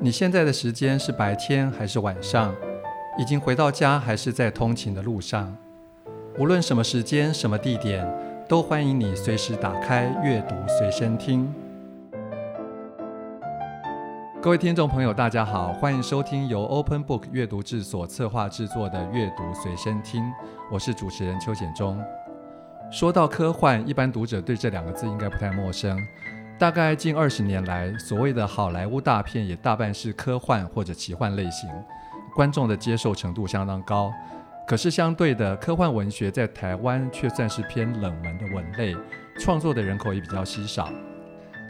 [0.00, 2.54] 你现在的时间是白天还是晚上？
[3.18, 5.52] 已经回到家还是在通勤的路上？
[6.38, 8.08] 无论什么时间、什么地点，
[8.48, 11.52] 都欢迎你随时打开阅读随身听。
[14.40, 20.22] 各位听众朋友，大家好，欢迎收听由 Open Book 阅读制所策划制作的阅读随身听，
[20.70, 22.00] 我是主持人邱显忠。
[22.92, 25.98] 说到科幻，一般读者对这两个字应该不太陌生。
[26.58, 31.70] 大概近二十年来，所谓的好莱坞大片也大半是科幻或者奇幻类型，
[32.34, 34.12] 观众的接受程度相当高。
[34.66, 38.96] 可是相对的，科幻文学在台湾却算是偏冷门的文类，
[39.38, 40.88] 创作的人口也比较稀少。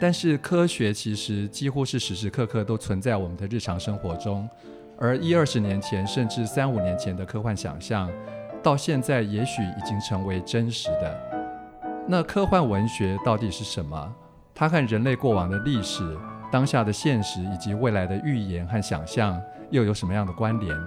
[0.01, 4.49] 但是科学其实几乎是时时刻刻都存在我们的日常生活中，
[4.97, 8.11] 而一二十年前甚至三五年前的科幻想象，
[8.63, 11.15] 到现在也许已经成为真实的。
[12.07, 14.15] 那科幻文学到底是什么？
[14.59, 16.03] 它和人类过往的历史、
[16.51, 20.77] 当下的现实以及未来的预言和想象又有什么样的关联？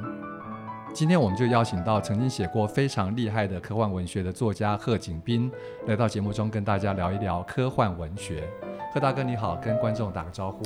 [0.92, 5.50] 今天我们就邀请到曾经写过非常厉害的科幻文学的作家贺景斌
[5.86, 8.46] 来到节目中跟大家聊一聊科幻文学。
[8.92, 10.62] 贺大哥你好，跟观众打个招呼。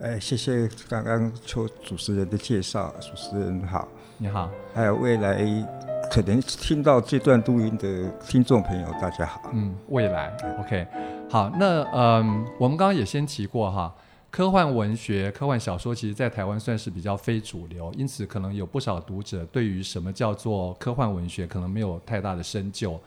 [0.00, 5.38] 哎，谢谢刚刚邱主持人的介绍，主持人好，你好，还有未来
[6.12, 9.40] 可能听到这段录音的听众朋友大家好。
[9.54, 10.30] 嗯，未来
[10.60, 10.86] ，OK。
[11.30, 13.94] 好，那嗯，我们刚刚也先提过哈，
[14.32, 22.98] 科幻文学、科幻小说，其实在台湾算是比较非主流，因此可能有不少读者对于什么叫做科幻文学，可能没有太大的深究。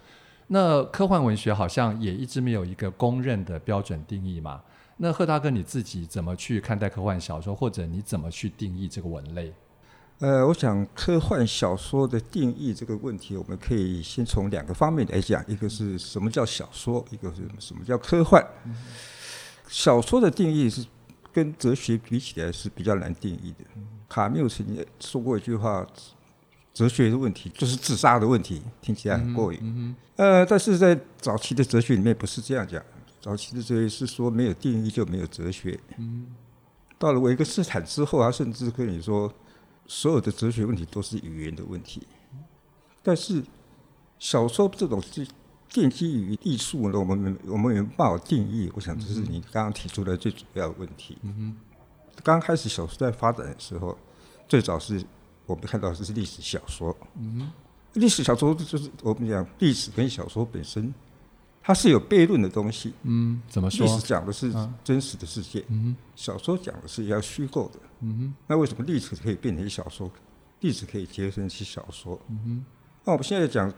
[0.48, 4.62] 那科幻文学好像也一直没有一个公认的标准定义嘛？
[4.96, 9.52] 那贺大哥你自己怎么去看待科幻小说，或者你怎么去定义这个文类？
[10.24, 18.42] 呃，我想科幻小说的定义这个问题，我们可以先从两个方面来讲，一个是什么叫小说，一个是什么叫科幻。
[19.68, 20.86] 小说的定义是
[21.34, 23.66] 跟哲学比起来是比较难定义的。
[24.08, 25.86] 卡缪曾经说过一句话
[26.74, 29.94] ：“哲学的问题就是自杀的问题。”听起来很过瘾。
[30.16, 32.82] 呃，但是在早期的哲学里面不是这样讲，
[33.20, 35.78] 早期的哲学是说没有定义就没有哲学。
[36.98, 39.30] 到了维克斯坦之后，他甚至跟你说。
[39.88, 42.08] 所有的哲学问题都是语言的问题，
[43.02, 43.44] 但是
[44.18, 45.28] 小说这种是
[45.70, 48.72] 奠基于艺术呢，我们我们没办法定义。
[48.76, 51.18] 我想这是你刚刚提出的最主要的问题。
[51.24, 51.58] 嗯，
[52.24, 53.98] 刚开始小说在发展的时候，
[54.48, 55.04] 最早是
[55.46, 56.96] 我们看到的是历史小说。
[57.16, 57.52] 嗯，
[57.94, 60.94] 历史小说就是我们讲历史跟小说本身。
[61.66, 62.94] 它是有悖论的东西。
[63.04, 63.88] 嗯，怎么说？
[63.88, 64.54] 历史讲的是
[64.84, 67.80] 真实的世界，嗯，小说讲的是要虚构的。
[68.02, 68.34] 嗯哼。
[68.48, 70.12] 那为什么历史可以变成小说？
[70.60, 72.20] 历史可以结成起小说？
[72.28, 72.66] 嗯哼。
[73.06, 73.74] 那我们现在讲，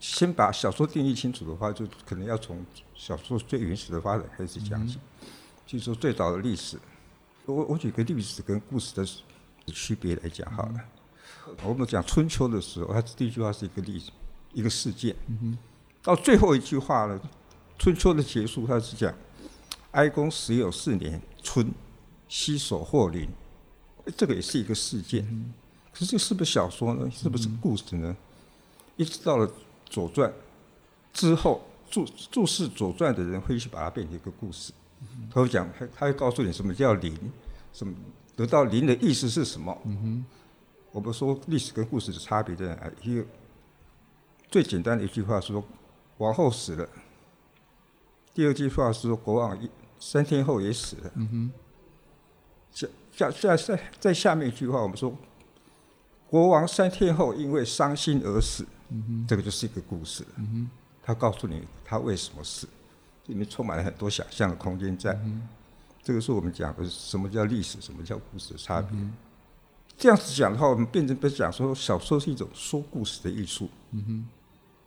[0.00, 4.98] 先把小说定义清楚的话，就可能要从小说最原始的发展开始讲起。
[5.64, 6.76] 就说最早的历史，
[7.46, 9.06] 我我举个历史跟故事的
[9.72, 10.80] 区别来讲好了。
[11.62, 14.10] 我们讲春秋的时候，它第一句话是一个历史，
[14.52, 15.14] 一个事件。
[15.28, 15.58] 嗯哼。
[16.04, 17.18] 到最后一句话了，
[17.78, 19.12] 春秋的结束，他是讲
[19.92, 21.72] 哀公十有四年春，
[22.28, 23.26] 西所获邻，
[24.14, 25.26] 这个也是一个事件。
[25.90, 27.10] 可是这是不是小说呢？
[27.10, 28.14] 是不是故事呢？
[28.96, 29.48] 一直到了
[29.86, 30.30] 《左传》
[31.14, 34.74] 之后，注注释《左传》的人会去把它变成一个故事。
[35.32, 37.16] 他会讲，他他会告诉你什么叫邻，
[37.72, 37.94] 什么
[38.36, 39.74] 得到邻的意思是什么。
[40.92, 42.90] 我们说历史跟故事的差别在哪？
[43.02, 43.24] 一个
[44.50, 45.64] 最简单的一句话说。
[46.18, 46.88] 王后死了。
[48.32, 51.10] 第二句话是说，国王一三天后也死了。
[51.14, 51.52] 嗯哼。
[52.72, 55.16] 下下下在在下面一句话，我们说，
[56.28, 58.66] 国王三天后因为伤心而死。
[58.90, 59.26] 嗯哼。
[59.28, 60.24] 这个就是一个故事。
[60.36, 60.70] 嗯哼。
[61.02, 62.66] 他告诉你他为什么死，
[63.26, 65.12] 里面充满了很多想象的空间在。
[65.24, 65.48] 嗯。
[66.02, 68.90] 这个是我们讲的什么叫历史，什么叫故事的差别。
[68.92, 69.14] 嗯。
[69.96, 73.68] 这样子讲的话，我们变成不是讲说小说是一种说故事的艺术。
[73.92, 74.26] 嗯哼。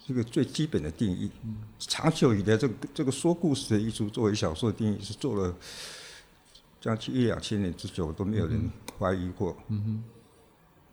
[0.07, 1.29] 这个最基本的定义，
[1.77, 5.53] 长久以来，这个这个说故事的艺术作为小说的定义是做了
[6.79, 8.57] 将近一两千年之久，都没有人
[8.97, 9.53] 怀疑过。
[9.67, 10.03] 嗯哼。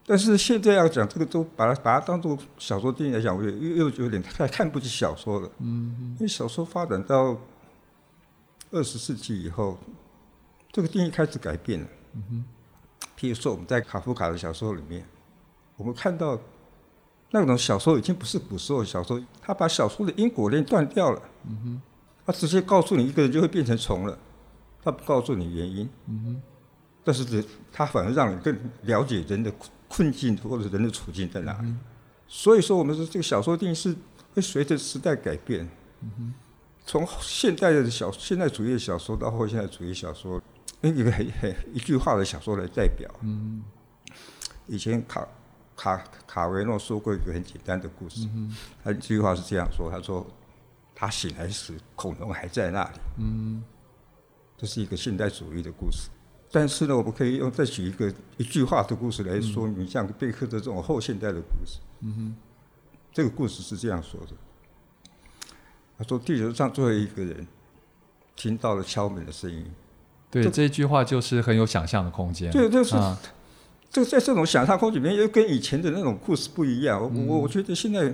[0.05, 5.49] 但是现在要讲这个，都把它把它当做小说定义来讲，我又又有点太看不起小说了。
[5.61, 7.39] 因为小说发展到
[8.73, 9.79] 二十世纪以后，
[10.73, 11.87] 这个定义开始改变了。
[12.15, 12.45] 嗯哼。
[13.17, 15.07] 譬如说，我们在卡夫卡的小说里面，
[15.77, 16.37] 我们看到。
[17.35, 21.21] 那种小说已经不是古时候小说，他把小说的因果链断掉了。
[21.49, 21.83] 嗯哼，
[22.25, 24.17] 他直接告诉你一个人就会变成虫了，
[24.85, 25.91] 他不告诉你原因。
[26.07, 26.43] 嗯哼，
[27.03, 29.53] 但是这他反而让你更了解人的
[29.89, 31.75] 困境或者人的处境在哪里。
[32.29, 33.93] 所以说，我们说这个小说定义是
[34.33, 35.69] 会随着时代改变。
[36.03, 36.35] 嗯哼，
[36.87, 40.41] 从现代的小现代主义的小说到后现代主义小说，
[40.83, 41.11] 用一个
[41.73, 43.11] 一句话的小说来代表。
[43.23, 43.61] 嗯，
[44.69, 45.27] 以前卡
[45.77, 50.27] 卡卡维诺说过一个很简单的故事，嗯、他一句话是这样说：他说
[50.95, 52.99] 他醒来时，恐龙还在那里。
[53.19, 53.63] 嗯，
[54.57, 56.09] 这是一个现代主义的故事。
[56.53, 61.81] 但是呢，我们可以用再举一个一句话的故事来说明，像贝克的这种后现代的故事。
[62.01, 62.37] 嗯哼，
[63.13, 64.37] 这个故事是这样说的：
[65.99, 67.47] 他说，地球上最后一个人
[68.37, 69.69] 听到了敲门的声音。
[70.31, 72.51] 对，这句话就是很有想象的空间。
[72.53, 73.17] 对，就是，啊、
[73.95, 77.01] 这在这种想象空间里面，又跟以前的那种故事不一样。
[77.15, 78.13] 嗯、我我觉得现在，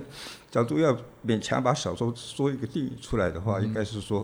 [0.51, 0.95] 假如要
[1.25, 4.23] 勉强把小说说一个定义出来的话，嗯、应该是说，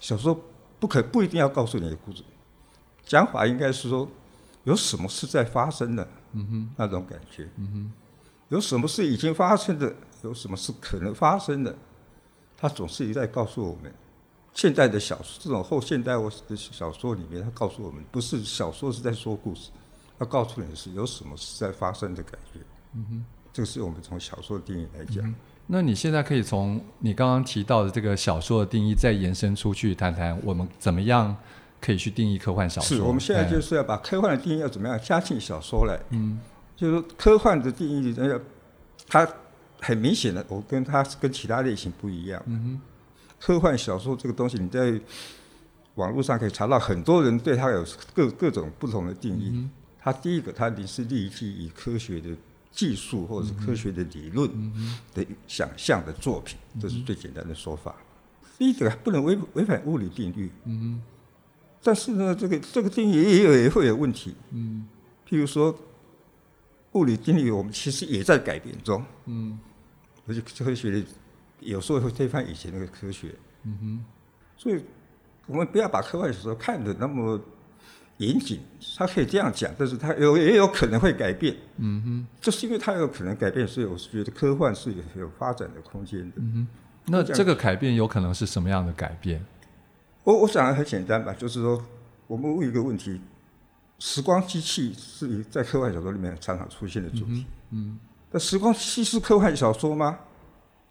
[0.00, 0.36] 小说
[0.80, 2.24] 不可不一定要告诉你的故事。
[3.04, 4.08] 讲法应该是说，
[4.64, 7.92] 有什么事在发生的，嗯哼，那种感觉，嗯哼，
[8.48, 11.72] 有什么事已经发生的，有什么事可能发生的，
[12.58, 13.94] 他总是一再告诉我们。
[14.52, 16.14] 现代的小说，这种后现代
[16.48, 19.70] 的小说里面，他告诉我们，不是小说是在说故事，
[20.20, 22.60] 他告诉你的是有什么事在发生的感觉，
[22.94, 25.26] 嗯哼，这个是我们从小说的定义来讲。
[25.26, 25.34] 嗯。
[25.66, 31.34] 那你现在可以从你刚刚提到的这个小说的定义，再延伸出去谈谈，我们怎么样？
[31.80, 32.98] 可以去定义科幻小说。
[32.98, 35.98] 是，我们现在就是要把科幻的定义要怎么样加进小说来。
[36.10, 36.38] 嗯，
[36.76, 38.38] 就是说科幻的定义，要
[39.08, 39.26] 它
[39.80, 42.42] 很明显的，我跟它跟其他类型不一样。
[42.44, 42.80] 嗯哼，
[43.40, 45.00] 科幻小说这个东西，你在
[45.94, 47.82] 网络上可以查到很多人对它有
[48.14, 49.50] 各各种不同的定义。
[49.54, 52.30] 嗯、它第一个，它是立即以科学的
[52.70, 54.48] 技术或者是科学的理论
[55.12, 57.94] 的想象的作品，这是最简单的说法。
[58.58, 60.50] 第一个，不能违违反物理定律。
[60.64, 61.02] 嗯。
[61.82, 64.34] 但是呢，这个这个定义也有也会有问题。
[64.50, 64.86] 嗯，
[65.26, 65.74] 譬如说，
[66.92, 69.02] 物理定律我们其实也在改变中。
[69.24, 69.58] 嗯，
[70.26, 71.02] 而且科学
[71.60, 73.34] 有时候会推翻以前那个科学。
[73.62, 74.04] 嗯哼，
[74.58, 74.84] 所以
[75.46, 77.40] 我们不要把科幻小说看的那么
[78.20, 78.60] 严谨。
[78.96, 81.56] 他可以这样讲，但是他有也有可能会改变。
[81.78, 86.36] 嗯哼，就是因为他有可能改变，所以我是觉得科幻是有有发展的空间的。
[86.36, 89.44] 嗯哼，那这个改变有可能是什么样的改变？
[90.24, 91.82] 我我想的很简单吧，就是说，
[92.26, 93.20] 我们问一个问题：
[93.98, 97.46] 时光机器是在科幻小说里面常常出现的主题。
[97.70, 97.98] 嗯。
[98.30, 100.18] 那时光机器是科幻小说吗？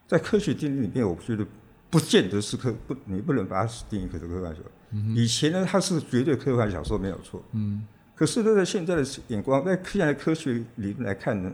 [0.07, 1.45] 在科学定义里面，我觉得
[1.91, 4.71] 不见得是科不，你不能把它定义成科幻小说。
[4.91, 5.15] 嗯。
[5.15, 7.43] 以前呢，它是绝对科幻小说没有错。
[7.53, 7.85] 嗯。
[8.15, 11.51] 可是呢，在现在的眼光，在现在的科学理论来看呢，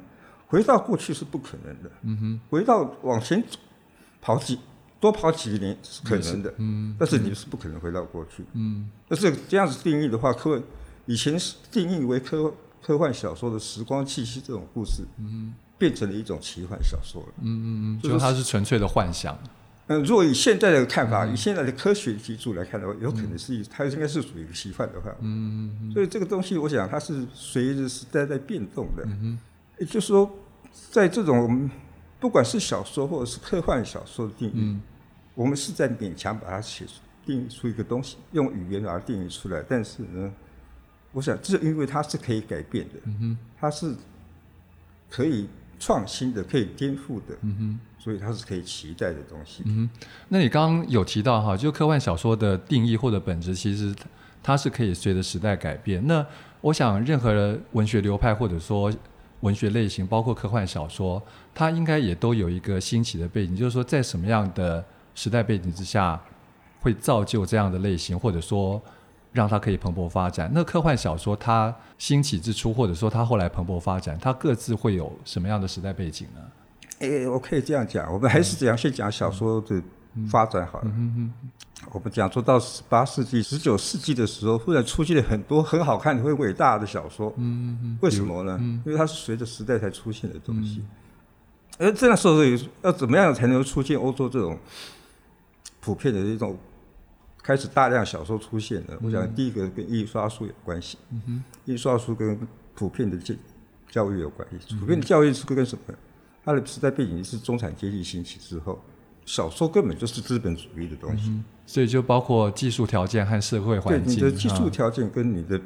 [0.47, 1.91] 回到过去是不可能的。
[2.03, 2.39] 嗯哼。
[2.49, 3.43] 回到往前
[4.21, 4.59] 跑几。
[4.97, 10.59] 多跑几年是可能的，嗯，但是你是不可能回到过去，嗯，但是这样子定义的话，科
[11.05, 19.37] 以前是定义为科科幻小说的时光气息这种故事，嗯，变成了一种奇幻小说了，嗯嗯嗯，就它是纯粹的幻想。
[19.87, 29.37] 嗯，如果以现在的看法，以现在的科学基础来看的话，有可能是它应该是属于奇幻的话，嗯嗯，所以这个东西，我想它是随着时代在变动的，嗯，
[29.77, 30.29] 也就是说，
[30.91, 31.69] 在这种
[32.19, 34.77] 不管是小说或者是科幻小说的定义。
[35.35, 36.93] 我们是在勉强把它写出
[37.25, 39.61] 定义出一个东西，用语言把它定义出来。
[39.67, 40.31] 但是呢，
[41.11, 43.93] 我想这因为它是可以改变的，嗯哼，它是
[45.09, 45.49] 可以
[45.79, 49.63] 创新的，可以颠覆的，嗯哼，所以它是可以期待的东西。
[49.65, 53.93] 嗯哼，那你刚刚有提到哈，就科幻小说的定义或者本质，其实
[54.41, 56.05] 它是可以随着时代改变。
[56.07, 56.25] 那
[56.61, 58.91] 我想，任何的文学流派或者说
[59.41, 61.21] 文学类型，包括科幻小说，
[61.53, 66.19] 它应该也都有一个兴起的背景，就是说在什么样的时代背景之下，
[66.79, 68.81] 会造就这样的类型，或者说
[69.35, 70.49] 让它可以蓬勃发展。
[70.53, 76.41] 那科幻小说它兴起之初，或者说它后来蓬勃发展，它各自会有什么样的时代背景呢？
[76.99, 79.79] 诶，我可以这样讲，我们还是这样先讲小说的
[80.29, 80.85] 发展好了。
[80.85, 81.51] 嗯嗯嗯、
[81.91, 87.31] 我们讲说到十八世纪、十九世纪的时候，忽然出现了很多很好看、很伟大的小说。
[87.35, 88.57] 嗯嗯嗯、为什么呢？
[88.59, 90.81] 嗯、因为它是随着时代才出现的东西。
[91.77, 94.57] 而这样说的，要怎么样才能出现欧洲这种？
[95.81, 96.57] 普遍的一种
[97.45, 100.97] 开始大量小说出现的，我想第一个跟印刷术有关系。
[101.65, 102.35] 印刷术跟
[102.73, 103.35] 普遍的教
[103.91, 104.75] 教育有关系。
[104.77, 105.93] 普遍的教育是跟什么？
[106.43, 108.81] 它的时代背景是中产阶级兴起之后，
[109.25, 111.39] 小说根本就是资本主义的东西。
[111.67, 114.15] 所以就包括技术条件和社会环境。
[114.15, 115.61] 对，你的技术条件跟你的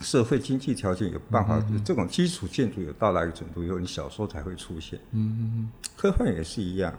[0.00, 4.96] 社会经济条件有办法，这种基础建筑有到达一个程度以后，你小说才会出现。
[5.10, 6.96] 嗯嗯嗯，科幻也是一样。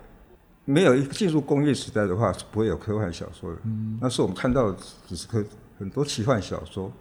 [0.65, 3.59] 没有一个进入工业时代的话，是不会有科幻小说的。
[3.63, 5.43] 嗯，那是我们看到的只是科
[5.77, 6.91] 很多奇幻小说，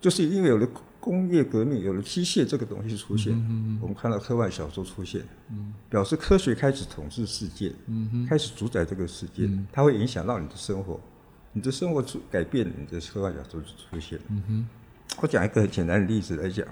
[0.00, 0.68] 就是因为有了
[0.98, 3.32] 工业革命，有了机械这个东西出现，
[3.80, 11.00] 我们看到科幻小说出现，嗯，表示科学开始统治世界，嗯，开始主宰这个世界，它会影响到你的生活，
[11.54, 14.24] 你的生活出改变，你的科幻小说就出现了。
[14.28, 14.68] 嗯哼，
[15.22, 16.66] 我讲一个很简单的例子来讲，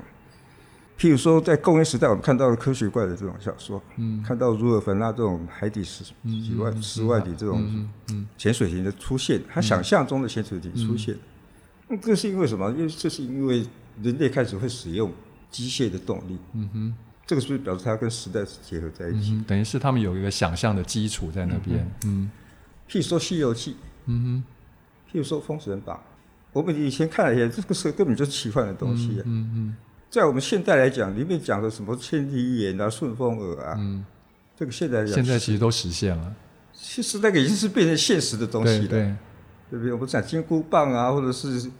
[0.98, 7.88] 譬如说在工业时代，我们看到了科学怪的这种小说，嗯，看到如尔凡纳这种海底十几万、十万里这种
[8.36, 11.16] 潜水艇的出现，他想象中的潜水艇出现，
[11.86, 12.68] 那这是因为什么？
[12.72, 13.64] 因为这是因为
[14.02, 15.12] 人类开始会使用
[15.50, 16.36] 机械的动力。
[16.54, 16.94] 嗯哼。
[17.28, 19.32] 这个是不是表示它跟时代是结合在一起？
[19.32, 21.78] 嗯、等于是他们有一个想象的基础在那边。
[22.06, 22.30] 嗯，嗯
[22.88, 23.72] 譬如说《西游记》，
[24.06, 25.94] 嗯哼，譬如说《封神榜》，
[26.54, 29.20] 我们以前看了一下，这个是根本就是奇幻的东西。
[29.26, 29.76] 嗯嗯，嗯
[30.10, 34.04] 在我们现代来讲，里面讲的什么千里眼啊、顺风耳啊，嗯，
[34.56, 36.34] 这个现在现在其实都实现了。
[36.72, 39.16] 其实那个已经是变成现实的东西了，对，对，
[39.70, 39.92] 对不对？
[39.92, 41.70] 我们讲金箍棒啊，或者是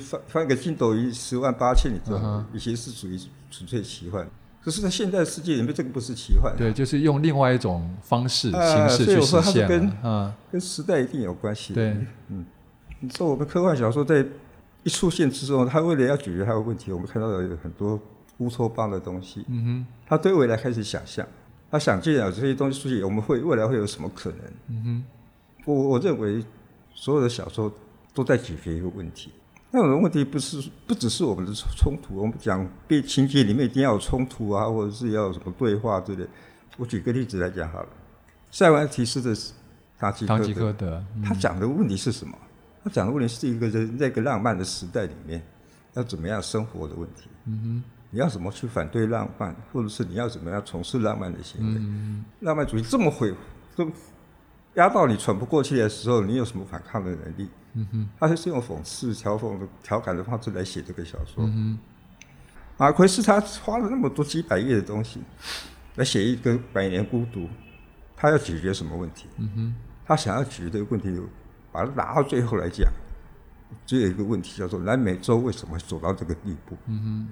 [0.00, 3.18] 翻翻个筋斗云十万八千里这种，嗯、哼以前是属于
[3.50, 4.28] 纯粹奇幻。
[4.64, 6.52] 可是，在现代世界里面，这个不是奇幻。
[6.56, 9.68] 对，就是用另外一种方式、形式去实现。
[9.68, 11.72] 跟嗯跟时代一定有关系。
[11.72, 11.96] 对，
[12.30, 12.44] 嗯，
[12.98, 14.26] 你说我们科幻小说在
[14.86, 18.00] 一出现之后，他为了要解决他的问题，我们看到了有很多
[18.38, 19.44] 乌托邦的东西。
[19.48, 21.26] 嗯哼，他对未来开始想象，
[21.68, 24.38] 他想见了这些东西出现，我们会未来会有什么可能？
[24.68, 25.04] 嗯哼，
[25.64, 26.40] 我我认为
[26.94, 27.68] 所有的小说
[28.14, 29.32] 都在解决一个问题。
[29.72, 36.24] 那种问题不是不只是我们的冲突，我们讲被情节里面一定要有冲突啊，或者是要有什么对话之类。
[36.76, 37.88] 我举个例子来讲好了，
[38.52, 39.34] 塞万提斯的
[40.26, 42.38] 《堂吉诃德》，他讲的问题是什么？
[42.86, 45.44] 他讲的问题是一个人在一个浪漫的时代里面
[45.94, 47.28] 要怎么样生活的问题。
[47.46, 51.80] 嗯哼，你要怎么去反对浪漫，或者是你要怎么样从事浪漫的行为？
[51.80, 53.34] 嗯、浪漫主义这么毁，
[53.74, 53.90] 这么
[54.74, 57.48] 压到你喘不过气的时候，你有什么反抗的能力？
[57.72, 61.42] 嗯哼，他是用讽刺、嘲讽的调侃的方式来写这个小说。
[61.44, 61.78] 嗯哼，
[62.76, 65.20] 马奎斯他花了那么多几百页的东西
[65.96, 67.40] 来写一个《百年孤独》，
[68.14, 69.26] 他要解决什么问题？
[69.38, 69.74] 嗯哼，
[70.06, 71.20] 他想要解决这个问题，
[71.76, 72.90] 把它拿到最后来讲，
[73.84, 76.74] 只有一个问题叫做南美洲为什么会走到这个地步？
[76.86, 77.28] 嗯哼，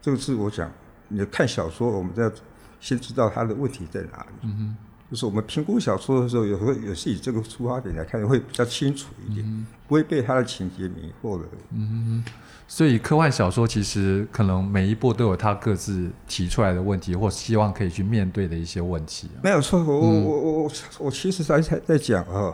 [0.00, 0.70] 这个是我想，
[1.08, 2.32] 你看小说，我们要
[2.80, 4.32] 先知道它的问题在哪里。
[4.42, 4.76] 嗯哼。
[5.10, 11.46] 就是我们评估小说的时候，有时候也是以这个出发点来看，会比较清楚一点，嗯、不会被它的情节迷惑了。
[11.68, 12.24] 嗯，
[12.66, 19.28] 所以科幻小说其实可能每一部都有它各自提出来的问题，或希望可以去面对的一些问题。
[19.42, 20.70] 没有错，我、嗯、我我我
[21.00, 22.50] 我其实在在在讲啊，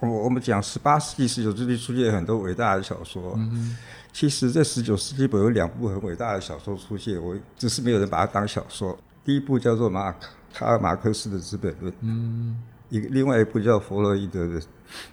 [0.00, 3.76] 我我们讲十八世纪、十九世纪出现很多伟大的小说，嗯、
[4.12, 8.96] 其实，在十九世纪本有两部很伟大的小说出现，我只是没有人把它当小说。
[9.24, 10.28] 第一部叫做马克。
[10.54, 12.56] 卡尔马克思的《资本论》，嗯，
[12.88, 14.58] 一个另外一部叫弗洛伊德的《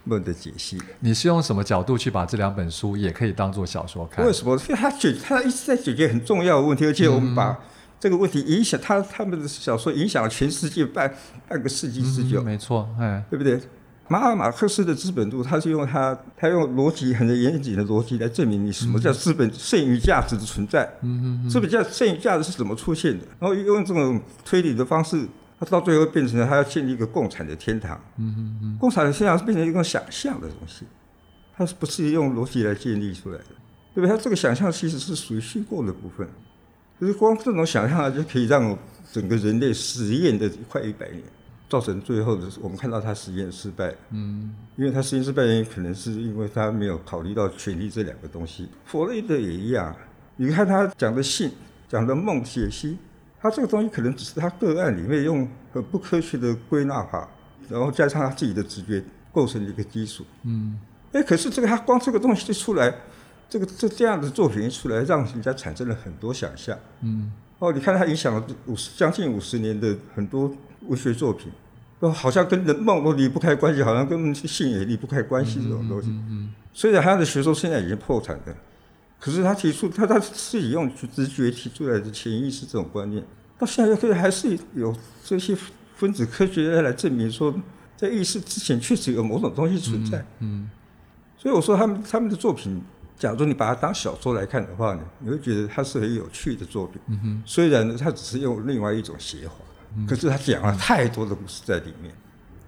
[0.05, 0.79] 梦的解析》。
[1.01, 4.25] 你是用什么角度去把这两本书也可以当做小说看？
[4.25, 4.55] 为什么？
[4.55, 7.59] 因为他解，他一直在解决很重要的问题，而且我们把
[7.99, 11.13] 这个问题影响他，他们的小说影响了全世界半
[11.49, 12.41] 半个世纪之久。
[12.41, 13.59] 嗯、没错，哎，对不对？
[14.07, 20.83] 马尔马克思的《资本论》，他是用他他用逻辑很严谨的逻辑来证明你什么叫资本剩余价值的存在。
[21.01, 23.25] 嗯嗯，资本价剩余价值是怎么出现的？
[23.39, 25.25] 然后用这种推理的方式，
[25.59, 27.99] 他到最后变成了他要建立一个共产的天堂。
[28.17, 30.85] 嗯嗯嗯，共产的天堂是变成一个想象的东西，
[31.55, 33.45] 它是不是用逻辑来建立出来的？
[33.95, 34.09] 对不对？
[34.09, 36.27] 它这个想象其实是属于虚构的部分，
[36.99, 38.77] 就是光这种想象就可以让
[39.11, 41.21] 整个人类实验的快一百年。
[41.73, 43.91] 造成最后的，我们看到他实验失败。
[44.11, 48.69] 嗯，因为他实验失败原因可能是因为他没有考虑到权力这两个东西。
[48.85, 49.95] 弗洛伊德也一样，
[50.35, 51.49] 你看他讲的性，
[51.89, 52.95] 讲的梦解析，
[53.41, 57.27] 他这个东西可能只是他个案里面用很不科学的归纳法，
[57.67, 60.23] 然后加上他自己的直觉构成的一个基础。
[60.43, 60.79] 嗯，
[61.11, 62.93] 哎，可是这个他光这个东西就出来，
[63.49, 66.77] 这个这这样的作品一出来，让人家产生了很多想象。
[67.01, 71.51] 嗯，哦，你看他影响了五十将近五十年的很多文学作品。
[72.11, 76.09] 好像跟人梦都离不开关系，好像跟性也离不开关系这种东西。
[76.09, 78.55] 嗯嗯嗯、虽然他的学说现在已经破产了，
[79.19, 83.23] 可是他提出他他自己用直觉提出来的潜意识这种观念，
[83.57, 85.55] 到现在可以还是有这些
[85.95, 87.53] 分子科学家来证明说，
[87.95, 90.19] 在意识之前确实有某种东西存在。
[90.39, 90.69] 嗯，嗯
[91.37, 92.81] 所以我说他们他们的作品，
[93.17, 97.01] 假如你把它当小说来看的话呢，你会觉得它是很有趣的作品。
[97.07, 99.53] 嗯哼，虽然呢，它只是用另外一种写法。
[100.07, 102.13] 可是他讲了太多的故事在里面，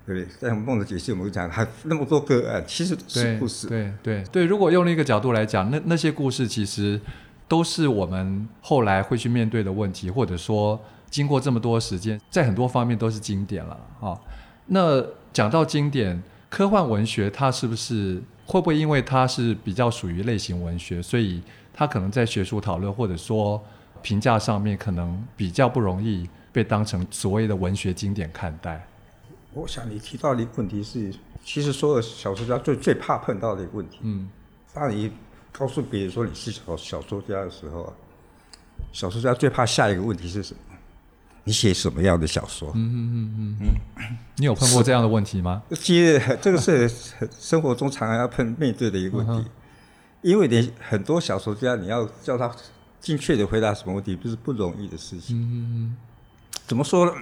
[0.06, 0.28] 对不对？
[0.40, 3.68] 在梦的解析，我们讲他那么多个案，其实都是故事。
[3.68, 7.00] 对对对，对，如果用另一个角度来讲，那那些故事其实
[7.48, 10.80] 都是我们后来会去面对的问题，或者说
[11.10, 14.18] 经过这么多时间，在很多方面都是经典了啊。
[14.68, 15.04] 那
[15.34, 21.42] 讲到经典，科幻文学它是不是会不会因为它是比较属于类型文学，所以
[21.74, 23.64] 它可能在学术讨论或者说
[24.02, 28.88] 评价上面可能比较不容易被当成所谓的文学经典看待。
[29.52, 33.98] 我想你提到的一个问题是，其实所有小说家最最怕碰到的一个问题。
[34.04, 34.30] 嗯，
[34.74, 35.12] 当你
[35.52, 37.94] 告诉别人说你是小小说家的时候啊，
[38.94, 40.60] 小说家最怕下一个问题是什么？
[41.44, 42.72] 你写什么样的小说？
[42.74, 43.58] 嗯嗯嗯
[43.98, 45.62] 嗯，你有碰过这样的问题吗？
[45.72, 46.90] 其实这个是
[47.38, 49.46] 生活中常常要碰面对的一个问题，嗯、
[50.22, 52.50] 因为你很多小说家，你要叫他
[53.02, 55.38] 精确的回答什么问题，不是不容易的事情。
[55.38, 55.98] 嗯嗯，
[56.68, 57.14] 怎么说呢？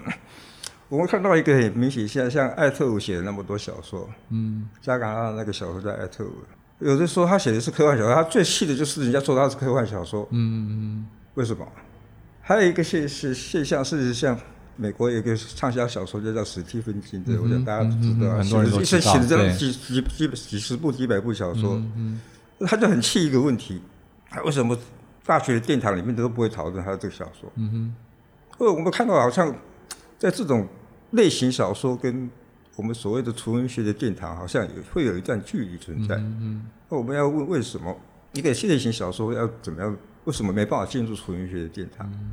[0.89, 6.33] 我们看到一个很明显现象，像艾特伍写了那么多小说，嗯，加拿大那个小说叫艾特伍，
[6.79, 10.27] 有的说他写的是科幻小说，他最气的就是人家说他是科幻小说。
[10.31, 11.67] 嗯嗯，为什么？
[12.41, 14.37] 还有一个现是现象，是像
[14.75, 21.81] 美国有一个畅销小说就叫史蒂芬金的，我想大家都知道，很多人都知道，写了这样几几几几十部几百部小说，
[22.67, 23.81] 他就很气一个问题，
[24.29, 24.77] 他为什么
[25.25, 27.51] 大学的殿堂里面都不会讨论他的这个小说？
[27.55, 27.95] 嗯哼，
[28.57, 29.53] 或者我们看到好像
[30.17, 30.67] 在这种
[31.11, 32.29] 类型小说跟
[32.75, 36.15] 我们所谓的纯文学的殿堂，好像也会有一段距离存在。
[36.15, 37.95] 嗯，那我们要问为什么
[38.33, 39.95] 一个新类型小说要怎么样？
[40.25, 42.09] 为什么没办法进入纯文学的殿堂？
[42.13, 42.31] 嗯、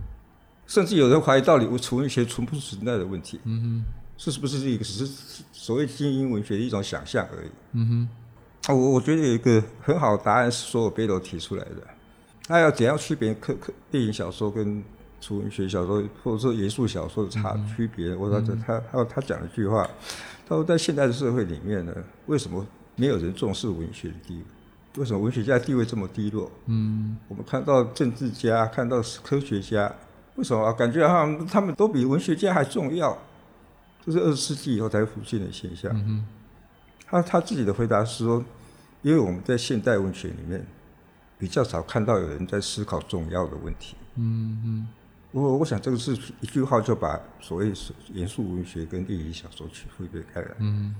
[0.66, 3.40] 甚至有人怀疑，到底纯文学存不存在的问题？
[3.44, 3.84] 嗯哼，
[4.16, 7.50] 是不是一个只是所谓精英文学的一种想象而已？
[7.72, 8.08] 嗯
[8.68, 11.86] 哼，我我觉得有一个很好的答案是所有贝罗提出来的。
[12.48, 14.82] 那要怎样区别科科电影小说跟
[15.20, 18.14] 纯文学小说，或者说严肃小说的差区别？
[18.14, 19.88] 我说他他他讲了一句话，
[20.48, 21.94] 他说在现代的社会里面呢，
[22.26, 24.44] 为什么没有人重视文学的地位？
[24.96, 26.50] 为什么文学家地位这么低落？
[26.66, 29.94] 嗯，我们看到政治家，看到科学家，
[30.34, 33.16] 为什么、啊、感觉好像他们都比文学家还重要？
[34.04, 35.92] 这是二十世纪以后才出现的现象。
[35.94, 36.24] 嗯哼，
[37.06, 38.44] 他他自己的回答是说，
[39.02, 40.66] 因为我们在现代文学里面
[41.38, 43.94] 比较少看到有人在思考重要的问题。
[44.16, 44.88] 嗯嗯，
[45.32, 47.72] 我我想这个是一句话就把所谓
[48.12, 50.49] 严肃文学跟电影小说区分开来。
[50.58, 50.94] 嗯。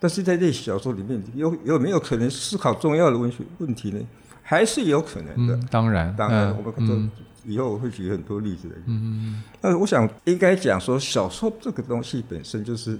[0.00, 4.00] 但是在这小说里面，有有没有可能思考重要的文学问题呢？
[4.42, 5.56] 还是有可能的。
[5.56, 8.74] 嗯、当然，当然，我们都以后会举很多例子的。
[8.84, 9.42] 嗯嗯嗯。
[9.62, 12.98] 那我想应该讲说，小说这个东西本身就是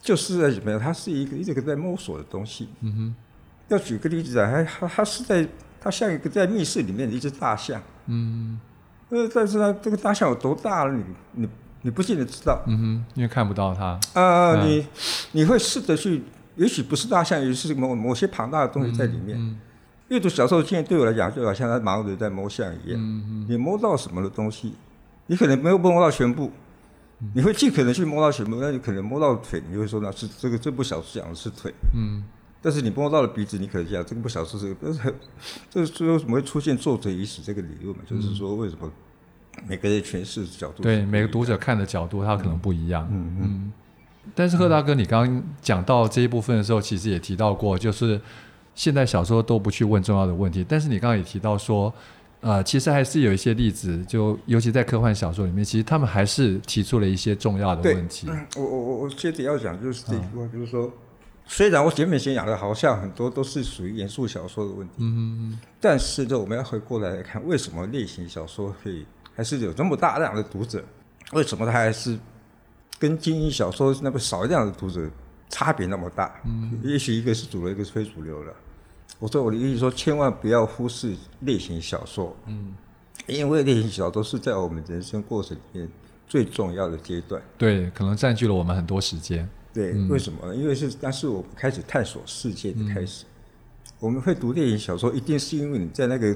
[0.00, 0.80] 就是在怎么样？
[0.80, 2.68] 它是一个一直在摸索的东西。
[2.80, 3.14] 嗯哼。
[3.68, 5.46] 要举个例子啊，它它它是在
[5.80, 7.80] 它像一个在密室里面的一只大象。
[8.06, 8.58] 嗯。
[9.10, 10.92] 呃，但是呢这个大象有多大了？
[10.92, 11.48] 你你。
[11.86, 13.88] 你不见得知道，嗯哼，因为看不到它。
[14.14, 14.86] 啊、呃，你
[15.32, 16.24] 你会试着去，
[16.56, 19.58] 也许不是大象，也许是某某些庞大的东西在里面。
[20.08, 22.98] 阅、读小说现在对我来讲，就好像在盲人在摸象一样。
[23.46, 24.74] 你摸到什么的东西，
[25.26, 26.50] 你可能没有摸到全部，
[27.20, 31.70] 嗯、你会尽可能去摸到全部，那你可能摸到腿，你会说那是这个这部小说讲的是腿。
[31.92, 32.24] 嗯，
[32.64, 35.14] 但是你摸到了鼻子，你可能讲这个不小说 是，但是
[35.68, 38.02] 这最后怎么会出现作者已死这个理论嘛？
[38.08, 38.90] 嗯、就是说为什么？
[39.68, 43.06] 每个人诠释角度对每个读者看的角度，他可能不一样。
[43.12, 43.40] 嗯嗯。
[43.42, 43.72] 嗯
[44.34, 48.18] 但是贺大哥，你刚刚讲到这一部分的时候，其实也提到过，就是
[48.74, 50.64] 现代小说都不去问重要的问题。
[50.66, 51.92] 但是你刚刚也提到说，
[52.40, 58.26] 呃，其实还是有一些例子，就尤其在科幻小说里面，其实他们还是提出了一些重要的问题。
[58.56, 60.90] 我我我我接着要讲就是这句话，嗯、就是说，
[61.46, 69.04] 虽然我前面先讲的好像很多都是属于严肃小说的问题，嗯嗯，但是呢，我们要回过来来看，为什么类型小说可以？
[69.36, 70.82] 还是有这么大量的读者，
[71.32, 72.18] 为什么它还是
[72.98, 75.10] 跟精英小说那么少量的读者
[75.48, 76.40] 差别那么大？
[76.44, 78.52] 嗯，也许一个是主流，一个是非主流了。
[79.18, 82.74] 我说我的意思说，千万不要忽视类型小说，嗯，
[83.26, 85.88] 因为类型小说是在我们人生过程里面
[86.26, 87.42] 最重要的阶段。
[87.58, 89.48] 对，可能占据了我们很多时间。
[89.74, 90.56] 对，嗯、为什么呢？
[90.56, 93.24] 因为是当时我们开始探索世界的开始。
[93.24, 96.34] 嗯、我们会读电影小说，一定是因为你在那个。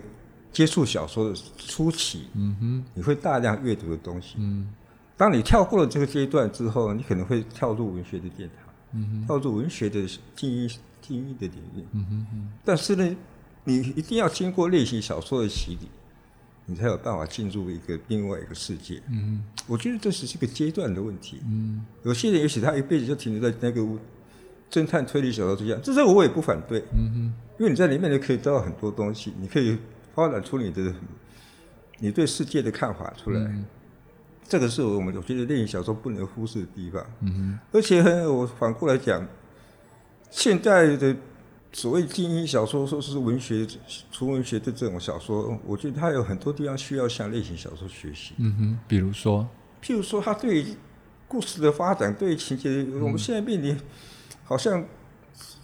[0.50, 4.66] 接触小说的初期，嗯哼，你会大量阅读的东西，嗯，
[5.14, 10.00] 当你跳过了这个阶段之后，你可能会跳入文学的殿堂，嗯哼，跳入文学的
[10.34, 10.68] 精英
[11.02, 12.48] 精英的领域，嗯哼哼。
[12.64, 13.16] 但是呢，
[13.64, 15.88] 你一定要经过类型小说的洗礼，
[16.68, 19.42] 你才有办法进入一个另外一个世界，嗯。
[19.66, 21.84] 我觉得这是一个阶段的问题，嗯。
[22.04, 23.80] 有些人也许他一辈子就停留在那个
[24.70, 29.76] 侦探推理小说之下，这时候我也不反对，嗯哼，因为你在里面你可以得到很多东西，你可以。
[30.14, 30.92] 发展出你的
[32.00, 33.64] 你对世界的看法出来，嗯、
[34.48, 37.06] 这个是我们我觉得电影小说不能忽视的地方。
[37.20, 39.24] 嗯哼，而且我反过来讲，
[40.28, 41.14] 现在的
[41.72, 43.66] 所谓精英小说，说是文学、
[44.10, 48.34] 纯文学的这种小说，我觉得它有很多地方需要向类型小说学习。
[48.38, 49.46] 嗯哼，比如说，
[49.82, 50.64] 譬如说，它对
[51.26, 53.78] 故事的发展、对情节，嗯、我们现在面临
[54.44, 54.84] 好像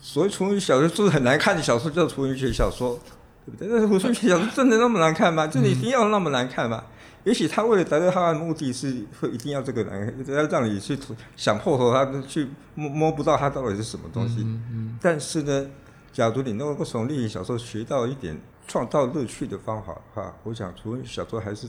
[0.00, 2.98] 所谓纯文学小说就是很难看的小说，叫纯文学小说。
[3.46, 3.68] 对不对？
[3.68, 5.46] 但是纯文学小说真的那么难看吗？
[5.46, 6.82] 真的一定要那么难看吗？
[7.24, 10.98] 也许他为了达到他的目的是会一定要这个人，要让你去
[11.36, 14.36] 想破头，他去摸摸不到他到底是什么东西。
[14.40, 15.66] 嗯嗯、但是呢，
[16.14, 21.68] 假如你能够从另一小说学到一点创造乐趣的方法的话，我想从小说还是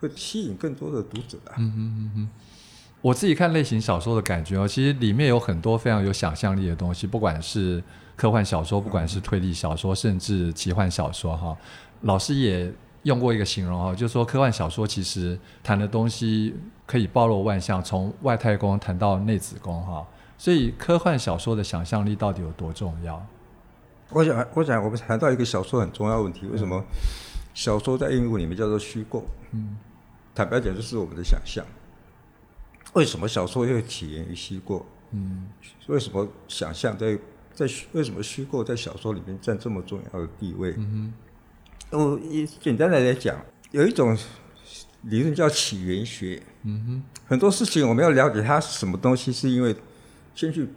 [0.00, 1.52] 会吸引更多的读者的。
[1.58, 2.30] 嗯嗯嗯嗯。
[3.02, 7.84] 我自己看类型小说的感觉哦，其实里面有很多非常有想象力的东西，不管是
[8.16, 11.54] 科幻小说，不管是推理小说，甚至奇幻小说哈。
[12.00, 16.54] 老师也用过一个形容哈，就是说科幻小说其实谈的东西
[16.86, 20.02] 可以包罗万象，从外太空谈到内子宫哈。
[20.38, 23.24] 所以科幻小说的想象力到底有多重要？
[24.14, 26.82] 我想，我想我们谈到一个小说很重要的问题，为什么
[27.52, 29.26] 小说在英文里面叫做虚构？
[29.50, 29.76] 嗯，
[30.32, 31.66] 坦白讲，就是我们的想象。
[32.92, 34.86] 为什么小说又起源于虚构？
[35.10, 35.48] 嗯，
[35.88, 37.18] 为什么想象在
[37.52, 40.72] 在为什么虚构在小说里面占这么重要的地位？
[40.78, 41.12] 嗯
[41.90, 43.36] 哼，我一简单的来讲，
[43.72, 44.16] 有一种
[45.02, 46.40] 理论叫起源学。
[46.62, 49.74] 嗯哼，很多事情我们要了解它是什么东西，是因为
[50.36, 50.68] 先去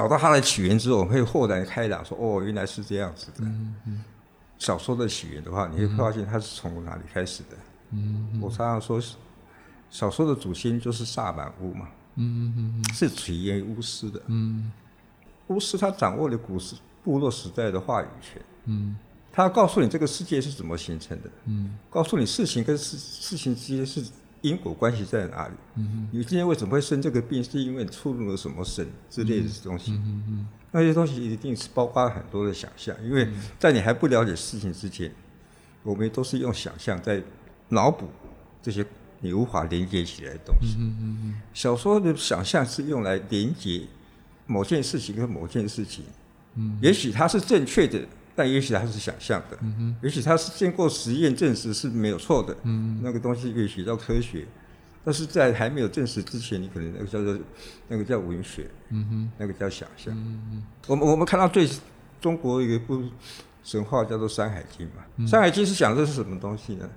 [0.00, 3.46] 找到它的起源之后，我们会豁然开朗，说哦，原来是这样子的。
[4.58, 7.56] 小说的起源的话，你会发现它是从哪里开始的？
[8.40, 8.98] 我常常说。
[9.90, 14.70] 小说的祖先就是萨满巫嘛，嗯嗯嗯，是起源于巫师的，嗯，
[15.48, 18.96] 巫师他掌握了古时部落时代的话语权，嗯，
[19.32, 24.00] 他要告诉你这个世界是怎么形成的，嗯，告诉你事情跟事事情之间是
[24.42, 35.12] 因果关系在哪里，嗯，你今天为什么会生这个病，是因为你触怒了什么神之类的东西，嗯那些东西一定是包括很多的想象，因为在你还不了解事情之前，
[35.82, 37.22] 我们都是用想象在
[37.68, 38.08] 脑补
[38.62, 38.86] 这些。
[39.22, 40.78] 你无法连接起来的东西。
[40.78, 41.34] 嗯。
[41.52, 43.82] 小说的想象是用来连接
[44.46, 46.02] 某件事情跟某件事情。
[46.54, 46.78] 嗯。
[46.80, 48.00] 也许它是正确的，
[48.40, 49.58] 但也许它是想象的。
[50.02, 52.56] 也许它是经过实验证实是没有错的。
[52.62, 52.98] 嗯。
[53.02, 54.46] 那个东西可以学到科学，
[55.04, 57.38] 但是在还没有证实之前，你可能那个叫做
[57.88, 58.70] 那个叫文学。
[59.36, 60.16] 那个叫想象。
[60.86, 61.68] 我们我们看到最
[62.18, 63.04] 中国有一部
[63.62, 65.04] 神话叫做《山海经》嘛。
[65.16, 65.26] 嗯。
[65.30, 66.88] 《山海经》是讲的是什么东西呢？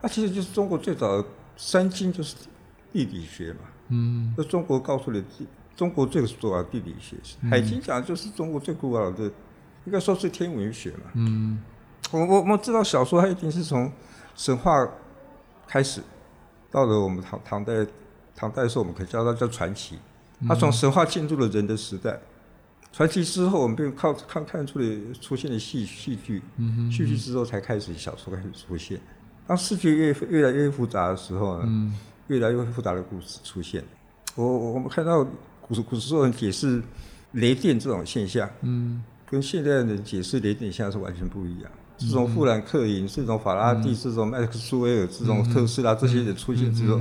[0.00, 1.28] 它其实就是中国最早的。
[1.60, 2.36] 山经就是
[2.92, 5.20] 地理学嘛，嗯，那中国告诉你，
[5.74, 7.16] 中国最主要的地理学，
[7.50, 9.28] 海经讲的就是中国最古老的，
[9.88, 11.58] 应该说是天文学嘛，嗯，
[12.10, 13.90] 我我我们知道小说它一定是从
[14.36, 14.86] 神话
[15.66, 16.02] 开始，
[16.70, 17.72] 到了我们唐唐代，
[18.36, 19.98] 唐代的时候我们可以叫它叫传奇，
[20.46, 22.20] 它从神话进入了人的时代，
[22.92, 24.84] 传奇之后我们便靠看看出了
[25.22, 29.00] 出现了戏戏剧，嗯，戏剧之后才开始小说开始出现。
[29.46, 31.94] 当世界越越来越复杂的时候呢，嗯、
[32.26, 33.82] 越来越复杂的故事出现。
[34.34, 35.24] 我我们看到
[35.62, 36.82] 古古时候人解释
[37.32, 41.70] 雷电这种现象，嗯，跟现在的解释雷电现象是完全不一样。
[41.96, 47.00] 自从富兰克林、自从法拉第、自从麦克斯韦尔、自从特斯拉这些人出现之后，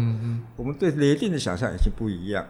[0.56, 2.46] 我们对雷电的想象已经不一样。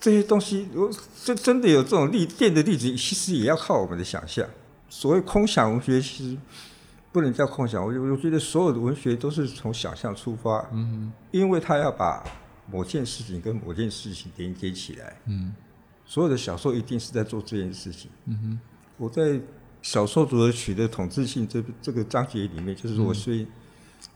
[0.00, 0.90] 这些东西，如果
[1.22, 4.46] 真真的有这种力电的例子，其实也要靠我们的想象。
[4.88, 6.36] 所谓空想文学，其实。
[7.12, 12.24] 不能叫空想，我我觉得所有的文学都是从想象出发，嗯，因为他要把
[12.70, 15.52] 某件事情跟某件事情连接起来，嗯，
[16.06, 18.60] 所有的小说一定是在做这件事情，嗯哼，
[19.02, 19.40] 我在
[19.82, 23.44] 小说组的取的统治性这这个章节里面，就是我虽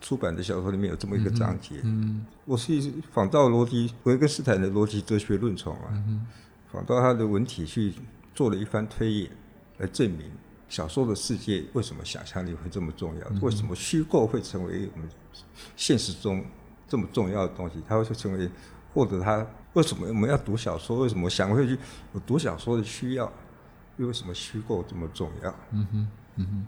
[0.01, 2.81] 出版的小说里面有这么一个章节，嗯，我是
[3.12, 5.92] 仿照逻辑维根斯坦的逻辑哲学论从啊，
[6.70, 7.94] 仿照他的文体去
[8.33, 9.31] 做了一番推演
[9.79, 10.31] 来证明。
[10.68, 13.40] 小说的世界为什么想象力会这么重要？
[13.40, 15.09] 为什么虚构会成为我们
[15.75, 16.44] 现实中
[16.87, 17.83] 这么重要的东西？
[17.88, 18.49] 它会成为
[18.94, 19.44] 获得它？
[19.72, 21.01] 为什么我们要读小说？
[21.01, 21.77] 为什么想会去
[22.14, 23.33] 有读小说的需要？
[23.96, 25.54] 又为什么虚构这么重要？
[25.72, 26.66] 嗯哼，嗯哼。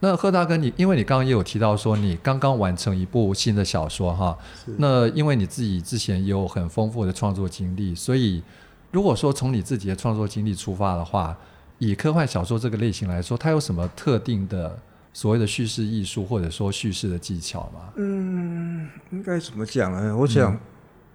[0.00, 8.42] 那贺大哥，你因为你刚刚也有提到说你刚刚完成一部新的小说哈，是那因为你自己之前也有很丰富的创作经历，所以
[8.90, 11.36] 如果说从你自己的创作经历出发的话。
[11.78, 14.78] 以科幻小说这个类型来说，它有什么特定的
[15.12, 17.92] 所谓的叙事艺术，或者说叙事的技巧吗？
[17.96, 20.16] 嗯，应该怎么讲呢？
[20.16, 20.58] 我想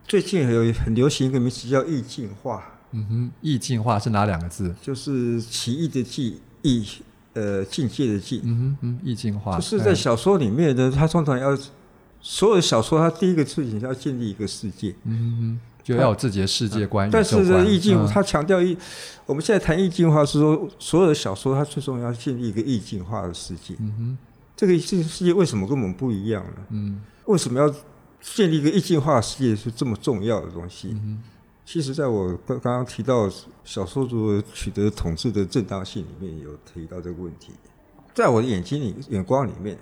[0.07, 2.70] 最近有很流行一个名词叫意境化。
[2.91, 4.73] 嗯哼，意境化是哪两个字？
[4.81, 6.87] 就是奇异的异，意
[7.33, 8.41] 呃境界的境。
[8.43, 11.57] 嗯哼嗯，意境化就是在小说里面呢，它通常要
[12.21, 14.95] 所有的小说，他第一个事情是要建立一个世界。
[15.05, 15.59] 嗯哼。
[15.83, 18.77] 就要有自己的世界观，但是这意境，他强调意，
[19.25, 23.73] 我们现在谈意境化是说，所有的小说它最重要建立一个意境化的世界。
[23.79, 24.17] 嗯哼，
[24.55, 26.53] 这个世世界为什么跟我们不一样呢？
[26.69, 27.67] 嗯，为什么要
[28.21, 30.89] 建立一个意境化的世界是这么重要的东西？
[30.91, 31.23] 嗯哼，
[31.65, 33.31] 其实在我刚刚提到
[33.63, 37.53] 小说组取得统治的正当性里面有提到这个问题，
[38.13, 39.77] 在我的眼睛里眼光里面，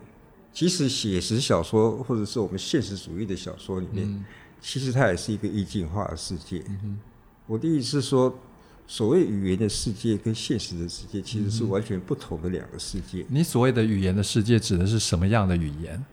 [0.53, 4.23] 即使写实小说或者是我们现实主义的小说里面，嗯、
[4.61, 6.63] 其实它也是一个意境化的世界。
[6.67, 6.99] 嗯、
[7.47, 8.37] 我的意思是说，
[8.85, 13.25] 所谓语言的世界跟现实的世界其实是完全不同的两个世界。
[13.29, 16.05] 你所谓的语言的世界指的是什么样的语言？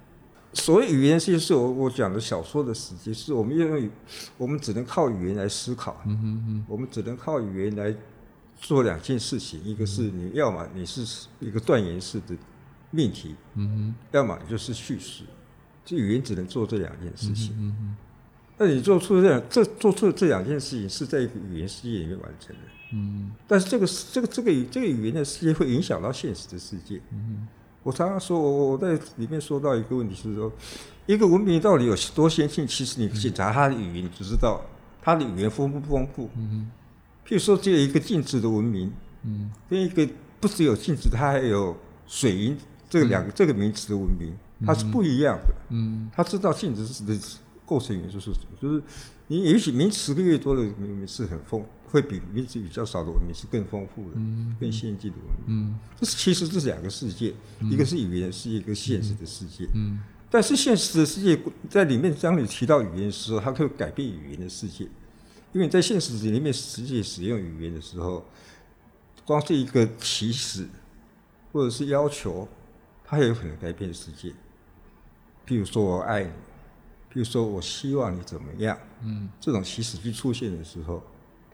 [0.57, 3.91] 所谓语言世界是我我讲的小说的世界，是我们因为
[4.39, 6.03] 我们只能靠语言来思考，
[6.67, 7.95] 我们只能靠语言来
[8.59, 12.35] 做两件事情，一个是你要么你是一个断言式的
[12.91, 13.95] 命题，嗯、哼。
[14.13, 15.25] 要么你就是叙事，
[15.85, 17.55] 这语言只能做这两件事情。
[17.59, 17.97] 嗯、哼
[18.57, 22.63] 那你做出这样这做出的这两件事情是在一个语言世界里面完成的，
[22.95, 27.01] 嗯、但是这个这个这个语这个语言的世界会影响到现实的世界。
[27.13, 27.47] 嗯
[27.87, 30.51] 我常常说，我我在里面说到一个问题是说，
[31.07, 32.67] 一个文明到底有多先进？
[32.67, 34.61] 其实你检查它的语言，你就知道
[35.01, 36.29] 它的语言丰不丰富。
[36.37, 36.71] 嗯哼。
[37.25, 40.05] 譬如说，只有一个静止的文明，嗯，跟一个
[40.41, 41.77] 不只有静止，它还有
[42.09, 42.59] 水银
[42.91, 44.35] 这两个这个名词的文明，
[44.67, 45.55] 它是不一样的。
[45.69, 46.11] 嗯。
[46.13, 47.17] 它知道静止的
[47.65, 48.83] 构成元素是什么，就是
[49.29, 51.65] 你也许名词越多的文明是很丰。
[51.89, 55.69] 会比名词比较少的文明是更丰富的、嗯、更先进的文明。
[55.71, 59.69] 嗯，这是其实这是两个世界，嗯、一个是语言，世界一个现实的世界。
[59.73, 61.39] 嗯，但是现实的世界
[61.71, 64.89] 在里面，当你提到语言的时候，它会改变语言的世界，
[65.53, 68.27] 因为在现实里面实际使用语言的时候，
[69.25, 70.67] 光是一个起始
[71.53, 72.49] 或者是要求，
[73.05, 74.31] 它也有可能改变世界。
[75.47, 76.31] 譬如说我爱你，
[77.17, 81.03] 譬如说我希望你怎么样，嗯，这种起始句出现的时候。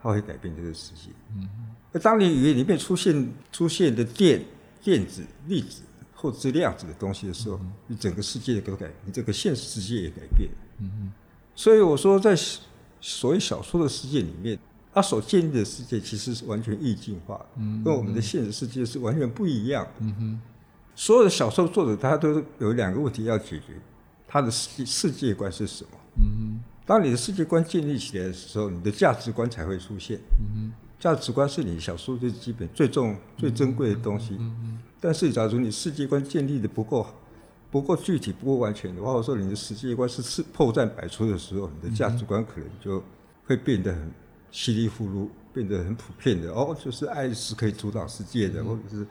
[0.05, 1.11] 它会改变这个世界。
[1.37, 1.49] 嗯，
[1.93, 4.45] 那当你语言里面出现出现的电、
[4.83, 10.51] 电子、粒子或者是量子的东西的时候，你整个世界都改，你这个现实世界也改变。
[10.81, 11.13] 嗯哼。
[11.55, 12.37] 所以我说，在
[13.01, 14.59] 所谓小说的世界里面，
[14.93, 19.93] 它所建立的世界其实是完全意境化的，嗯，跟我们的现实世界是完全不一样的。
[20.01, 20.41] 嗯哼。
[20.97, 23.81] 所有的小说作者他都有两个问题要解决：
[24.33, 25.91] 他的世世界观是什么？
[26.17, 26.61] 嗯哼。
[26.87, 30.19] 当你的世界观建立起来的时候，你的价值观才会出现。
[30.39, 34.37] 嗯哼，价值观是你小说最基本、最重、最珍贵的东西。
[34.41, 37.07] 嗯嗯，但是假如你世界观建立的不够、
[37.71, 43.05] 不够具体、不够完全的话，或者说你的世界观是是破绽百出的时候，你的价值观可能就
[43.45, 44.11] 会变得很
[44.51, 46.51] 稀里糊涂，变得很普遍的。
[46.53, 49.07] 哦，就是爱是可以主导世界的，嗯、或者是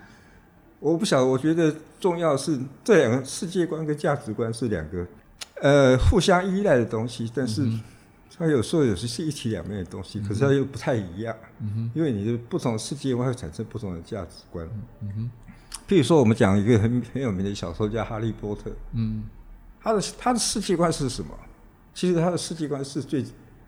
[0.81, 1.25] 我不晓得。
[1.25, 5.07] 我觉得重要是这两个世界观跟价值观是两个。
[5.61, 7.65] 呃，互相依赖的东西，但是
[8.35, 11.35] 它有时候也是是一体两面的东西，嗯、可是它又不太一样。
[11.59, 14.67] 嗯哼，因为你的不同的世界观会产生不同的价值观。
[15.01, 15.31] 嗯哼，
[15.87, 18.69] 譬如说，我们讲一个很很有名的小说家《哈利波特》。
[18.93, 19.23] 嗯，
[19.79, 21.29] 他的他的世界观是什么？
[21.93, 23.23] 其实他的世界观是最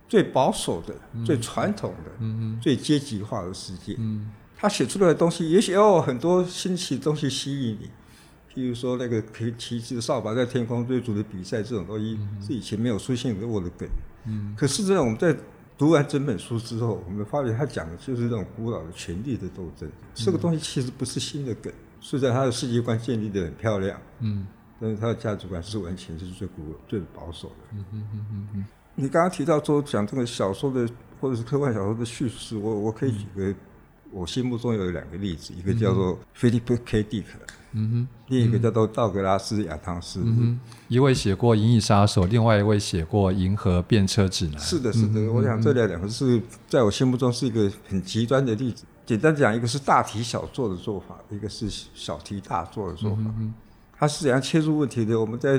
[0.10, 3.96] 最保守的、嗯、最传统的、嗯、最阶级化的世界。
[4.00, 4.32] 嗯，
[4.64, 7.90] 他写出来的东西，也许有很多新奇的东西吸引你。
[8.50, 13.86] 譬如说那个可以骑着扫把在天空追逐的比赛，这种东西是以前没有出现过的梗。
[14.26, 15.36] 嗯，可是这种我们在
[15.78, 19.92] 读完整本书之后，我们发觉他讲的就是那种古老的权力的斗争。
[20.14, 24.00] 这个东西其实不是新的梗，是在他的世界观建立的很漂亮。
[24.22, 24.48] 嗯，
[24.80, 27.56] 但是他的价值观是完全是最古最保守的。
[27.74, 28.66] 嗯嗯嗯嗯嗯。
[28.96, 30.88] 你刚刚提到说讲这个小说的
[31.20, 33.54] 或者是科幻小说的叙事，我我可以举个
[34.14, 37.28] 我心目中有两个例子，一个叫做菲利普 K 迪克。
[37.76, 44.62] 嗯哼，另一个叫做道格拉斯·亚当斯，嗯哼，一位写过《银翼杀手》，另外一位写过《银河变车指南》。
[44.64, 48.84] 是的，是的，我想这两两个是在我心目中是一个很极端的例子。
[49.08, 53.24] 简单讲，一个是大题小做的做法，一个是小题大做的做法。
[53.40, 53.52] 嗯
[54.04, 55.18] 他是怎样切入问题的？
[55.18, 55.58] 我们在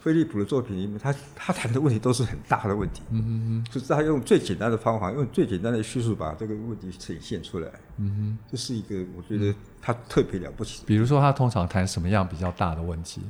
[0.00, 3.02] 菲利普的作品里面，他他谈的问题都是很大的问题。
[3.10, 7.68] 嗯哼哼，就是他用最简单的方法，用最简单的叙述把这个问题呈现出来。
[7.98, 10.84] 嗯哼，这是一个我觉得他特别了不起。
[10.86, 13.20] 比如说，他通常谈什么样比较大的问题？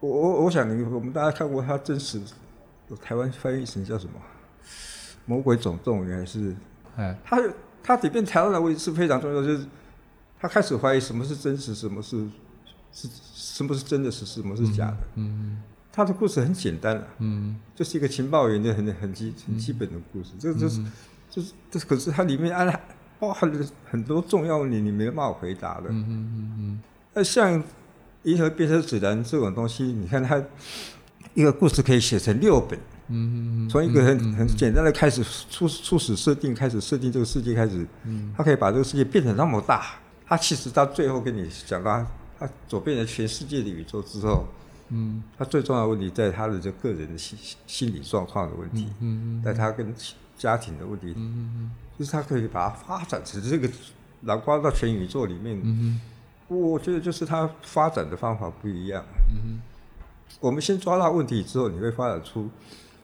[0.00, 2.20] 我我我想，我们大家看过他真实，
[3.00, 4.14] 台湾翻译成叫什么？
[5.26, 6.56] 魔鬼总动员还是？
[6.96, 7.40] 哎，他
[7.84, 9.64] 他里面谈到的问题是非常重要，就是
[10.40, 12.26] 他开始怀疑什么是真实，什么是。
[12.98, 14.96] 是什么是真的是什么是假的？
[15.16, 15.58] 嗯，
[15.92, 20.30] 他的故事很简单了，嗯，就是一个情报员的很很基很基本的故事。
[20.38, 20.82] 这就是
[21.28, 22.66] 就是这可是它里面安
[23.18, 25.90] 包含了很多重要问题，你没办法回答的。
[25.90, 26.80] 嗯嗯嗯，
[27.12, 27.62] 那像
[28.22, 30.42] 《银河变色指南》这种东西，你看它
[31.34, 32.78] 一个故事可以写成六本。
[33.08, 39.84] 嗯嗯，从一个很很简单的开始初初始设定开始设定这个世界开始，嗯，他可以把这个世界变成那么大。
[40.26, 42.06] 他其实到最后跟你讲到。
[42.38, 44.44] 他走遍了全世界的宇宙之后，
[44.88, 49.94] 嗯，他最重要的问题在他的这个人的心心理状况的问题，嗯嗯，在他跟
[50.36, 53.68] 家庭的问题，嗯嗯，就是他可以把它发展成这个
[54.20, 56.00] 南瓜到全宇宙里面，嗯，
[56.48, 59.60] 我觉得就是他发展的方法不一样，嗯，
[60.38, 62.48] 我们先抓到问题之后，你会发展出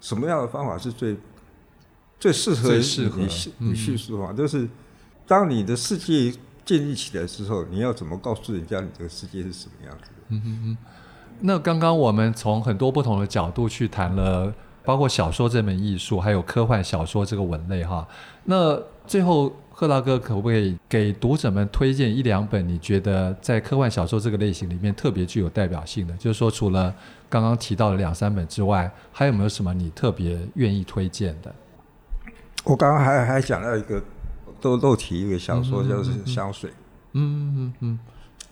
[0.00, 1.16] 什么样的方法是最
[2.20, 2.76] 最适合
[3.16, 4.68] 你你叙述的话，就是
[5.26, 10.22] 当你的世界建立起来之后，你要怎么告诉人家你这个世界是什么样子的？
[10.28, 10.76] 嗯哼哼。
[11.40, 14.52] 那刚刚我们从很多不同的角度去谈了，
[14.84, 18.06] 包括小说这门艺术，还有科幻小说这个文类哈。
[18.44, 26.14] 那最后，贺大哥可不可以给读者们推荐一两本你觉得在科幻小说这个类型里面特别具有代表性的？
[26.16, 26.94] 就是说，除了
[27.28, 31.52] 刚刚提到的两三本之外，还有没有什么你特别愿意推荐的？
[32.62, 34.00] 我刚刚还还想到一个
[34.62, 36.70] 都漏提一个小说，叫是《香水》。
[37.12, 37.98] 嗯嗯嗯。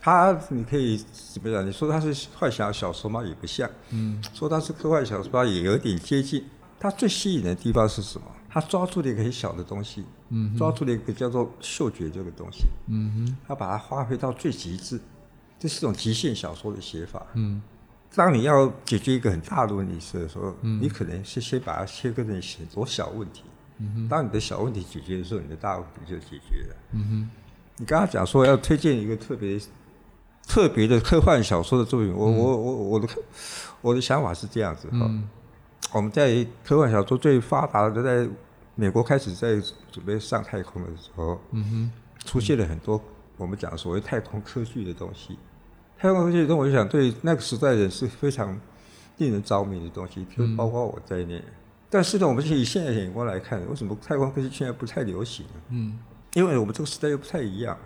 [0.03, 1.67] 他你可以怎么讲？
[1.67, 3.23] 你说他是幻想小说吗？
[3.23, 3.71] 也不像。
[3.91, 4.23] 嗯。
[4.35, 6.45] 说他是科幻小说吧，也有点接近。
[6.79, 8.27] 他最吸引的地方是什么？
[8.49, 13.37] 他抓住了一个很小的东西，嗯，抓住了一个叫做嗅觉这个东西，嗯哼。
[13.47, 14.99] 它把它发挥到最极致，
[15.59, 17.25] 这是一种极限小说的写法。
[17.35, 17.63] 嗯。
[18.13, 23.45] 当你要解决一个很大的问题的时候，嗯，你可能是先把它切割成很多小问题。
[23.81, 24.09] 嗯哼。
[24.09, 26.77] 当你的小问题解决的时候，你的大问题就解决了。
[26.93, 27.31] 嗯哼。
[27.79, 29.61] 你刚刚讲说要推荐一个特别。
[30.49, 33.07] 特别的科幻小说的作品，我我我我的
[33.83, 34.99] 我的想法是这样子哈。
[35.03, 35.29] 嗯、
[35.93, 38.29] 我们在科幻小说最发达的，在
[38.75, 39.63] 美国开始在
[39.93, 41.93] 准备上太空的时候，嗯哼，
[42.27, 43.01] 出现了很多
[43.37, 45.39] 我们讲所谓太空科技的东西。
[45.97, 48.59] 太空科技的东西，我想对那个时代人是非常
[49.19, 51.41] 令人着迷的东西，就包括我在内。
[51.91, 55.45] 嗯、但是呢，我们以现在的眼光来看，为什么太空科技现在不太流行？
[55.69, 55.99] 嗯，
[56.35, 57.77] 因为我们这个时代又不太一样。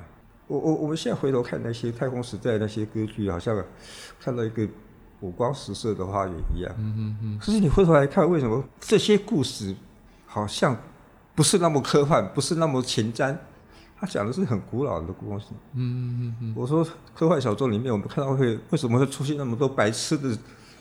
[0.46, 3.56] 我我我们现在回头看那些太空时代那些歌剧，好像
[4.20, 4.68] 看到一个
[5.20, 6.70] 五光十色的花园一样。
[6.76, 7.38] 嗯嗯嗯。
[7.38, 9.74] 可是你回头来看，为什么这些故事
[10.26, 10.76] 好像
[11.34, 13.34] 不是那么科幻，不是那么前瞻？
[13.98, 15.46] 他讲的是很古老的故事。
[15.72, 16.54] 嗯嗯嗯。
[16.54, 20.36] 我说科幻小说里面，我们看到会为什么会出现那么多白痴的，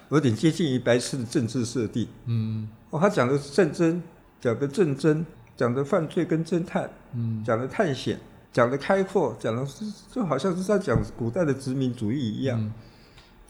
[0.10, 2.06] 有点接近于白痴的政治设定？
[2.26, 2.68] 嗯。
[2.94, 4.02] 哦，他讲的是战争，
[4.40, 5.26] 讲的战争，
[5.58, 8.20] 讲的犯罪跟侦探，嗯，讲的探险。
[8.54, 12.72] 讲的开阔，讲的是就好像是在讲古代的殖民主义一样，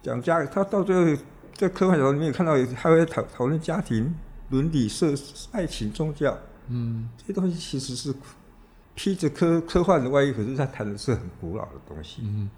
[0.02, 1.22] 讲、嗯、家，他到最后
[1.54, 4.16] 在科幻小说里面看到，他会讨讨论家庭、
[4.52, 5.14] 伦理、社、
[5.52, 8.16] 爱情、宗教，嗯，这些东西其实是
[8.96, 12.22] 披着科科幻的外衣，可是他谈的是很古老的东西。
[12.24, 12.50] 嗯，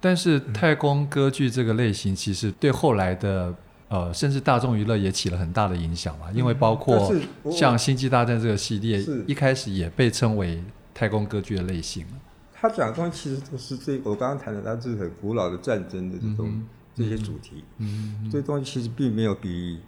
[0.00, 3.54] 但是太空歌剧这个类型，其实对后来的
[3.92, 7.12] 呃，甚至大众娱乐也起了很大的影响嘛，因为包括
[7.52, 10.60] 像《星际大战》这个系列，一开始也被称为。
[10.94, 12.04] 太空歌剧的类型，
[12.52, 17.64] 他讲的东西其实都是这我刚刚谈的，它是很古老的战争的这种、嗯、这些主题。
[17.78, 19.76] 嗯，嗯这东西其实并没有比《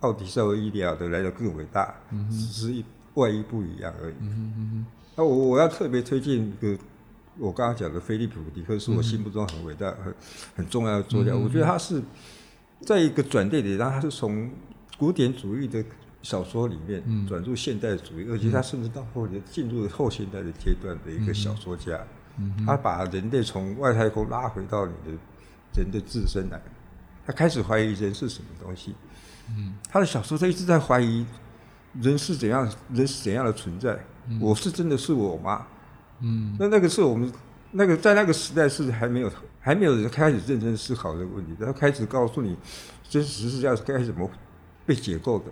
[0.00, 4.14] 奥迪赛和伊利亚德》来的更伟大，嗯、只是外衣不一样而已。
[4.20, 6.76] 嗯嗯那我我要特别推荐一个，
[7.38, 10.14] 我刚刚讲的菲利普·迪克是我心目中很伟大、很
[10.56, 11.32] 很重要的作家。
[11.32, 12.02] 嗯、我觉得他是
[12.82, 14.50] 在一个转捩点，然后他是从
[14.98, 15.84] 古典主义的。
[16.22, 21.98] 小说里面转入现代主义，嗯、而且他甚至到后来进入了后现代的阶段的一个小说家，
[22.66, 25.18] 他把人类从外太空拉回到你的
[25.74, 26.60] 人的自身来，
[27.24, 28.94] 他开始怀疑人是什么东西。
[29.48, 31.24] 嗯、他的小说他一直在怀疑
[32.02, 33.98] 人是怎样，人是怎样的存在。
[34.28, 35.66] 嗯、我是真的是我吗？
[36.20, 37.32] 嗯，那那个是我们
[37.70, 42.56] 那个在那个时代是还没有还没有人开始认真思考这个问题，他开始告诉你
[43.08, 44.28] 真实是要该怎么
[44.86, 45.44] 被解构的。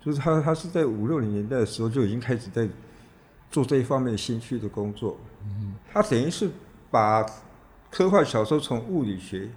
[0.00, 2.66] 就是他，他是在五六零年代的时候就已经开始在
[3.50, 5.18] 做这一方面的兴趣的工作。
[5.44, 6.48] 嗯，他等于是
[6.90, 7.26] 把
[7.90, 9.50] 科幻小说从物理学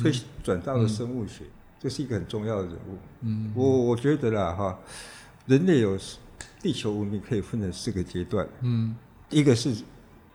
[0.00, 0.12] 推
[0.44, 1.44] 转到了生物学，
[1.80, 2.98] 这是一个很重要的人物。
[3.22, 4.78] 嗯，我我觉得啦哈，
[5.46, 5.98] 人类有
[6.60, 8.46] 地球文明可以分成四个阶段。
[8.60, 8.94] 嗯，
[9.30, 9.74] 一个是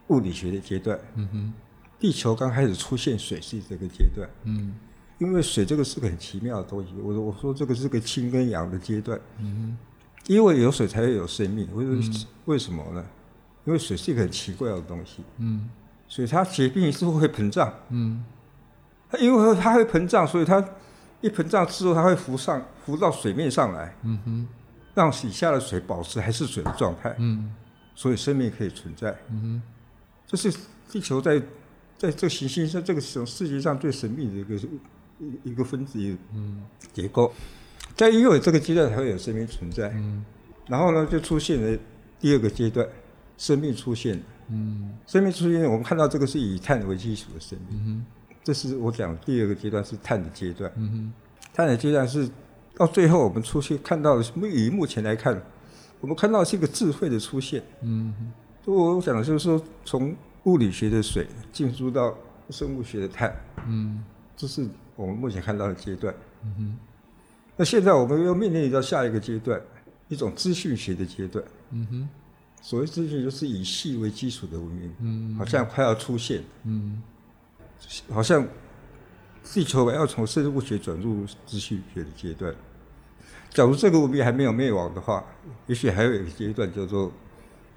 [0.08, 1.00] 物理学的阶段。
[1.16, 1.54] 嗯哼，
[2.02, 4.30] 地球刚开始出现水系这个阶段。
[4.44, 4.76] 嗯。
[5.20, 9.78] 因为水这个是个很奇妙的东西，我我说这个是个氢跟氧的阶段，嗯
[10.26, 11.86] 哼，因为有水才会有生命，为
[12.46, 13.06] 为什么呢？
[13.64, 15.70] 因为水是一个很奇怪的东西，嗯，
[16.08, 18.26] 所以它结冰之后会膨胀，嗯，
[19.12, 20.68] 它因为它会膨胀，所以它
[21.22, 24.48] 一膨胀之后它会浮上浮到水面上来，嗯哼，
[24.96, 27.54] 让底下的水保持还是水的状态，嗯，
[27.94, 29.62] 所以生命可以存在，嗯哼，
[30.26, 30.52] 这是
[30.90, 31.40] 地球在
[32.02, 34.56] 在这个行星上这个世界上最神秘的一个。
[35.24, 36.00] 一一个分子
[36.92, 37.32] 结构，
[37.96, 40.26] 在因为这个阶段才会有生命存在，嗯、
[40.68, 41.78] 然后呢，就出现了
[42.20, 42.88] 第二个阶段，
[43.38, 48.06] 生命出现，嗯、生命出现，我们看到这个是以碳为基础的生命，嗯、
[48.44, 51.14] 这是我讲第二个阶段是碳的阶段，嗯、
[51.54, 52.28] 碳的阶段是
[52.76, 55.40] 到最后我们出现看到的，以目前来看，
[56.00, 58.32] 我们看到的是一个智慧的出现，嗯哼，
[58.66, 62.18] 所以我讲的就是说，从物理学的水进入到
[62.50, 63.36] 生物学的碳，
[63.68, 64.04] 嗯
[64.36, 66.14] 这是我们目前看到的阶段。
[66.44, 66.78] 嗯哼。
[67.56, 69.62] 那现在我们又面临到下一个阶段，
[70.08, 71.44] 一种资讯学的阶段。
[71.70, 72.10] 嗯哼。
[72.62, 76.44] 所谓资讯，就是以系为基础的文明，嗯，好像快要出现。
[76.64, 77.02] 嗯。
[78.12, 78.48] 好像
[79.44, 82.54] 地球要从生物学转入资讯学的阶段。
[83.50, 85.24] 假如这个文明还没有灭亡的话，
[85.68, 87.12] 也许还有一个阶段叫做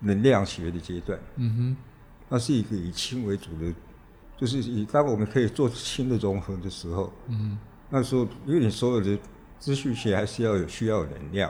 [0.01, 1.19] 能量学的阶段。
[1.37, 1.77] 嗯哼。
[2.29, 3.73] 那是一个以氢为主的。
[4.37, 7.57] 就是以当我们可以做氢的融合的时候，嗯，
[7.89, 9.17] 那时候因为你所有的
[9.61, 11.49] 资讯学还是要有需要有能量。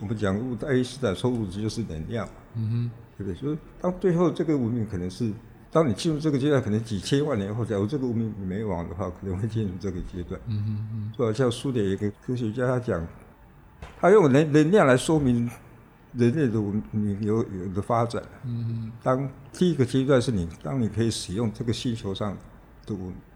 [0.00, 3.38] 我们讲物，爱因斯坦说物质就是能量，嗯哼，对不对？
[3.38, 5.30] 所以当最后这个文明可能是，
[5.70, 10.40] 当你进入这个阶段，可能几千万年后，假如这个文明没亡的话，可能会进入这个阶段。
[10.46, 13.06] 嗯哼嗯，就好像苏联一个科学家他讲，
[14.00, 15.48] 他用能能量来说明。
[16.14, 22.36] 人类的文明有有的发展，嗯，当第一个阶段是你，当你可以使用这个星球上
[22.86, 22.94] 的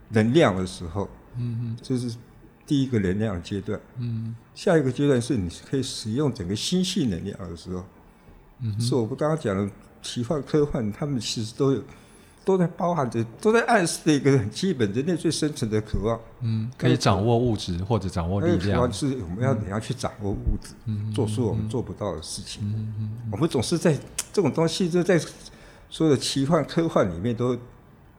[0.09, 2.15] 能量的时候，嗯，这是
[2.65, 7.85] 第一个能量的阶段，嗯，下一个阶段是你可以使用整个星系能量的时候，
[8.59, 9.71] 嗯，是我们刚刚讲的
[10.01, 11.83] 奇幻科幻，他们其实都有。
[12.45, 16.19] 都在包含着，都在暗示的一个很基本人类最深层的渴望。
[16.41, 18.75] 嗯，可以掌握物质或者掌握力量。
[18.75, 22.61] 渴望是我们要怎样去掌握物质，嗯，做出我们做不到的事情。
[22.63, 23.97] 嗯嗯，我们总是在
[24.33, 25.17] 这种东西，就在
[25.89, 27.57] 所有的奇幻科幻里面都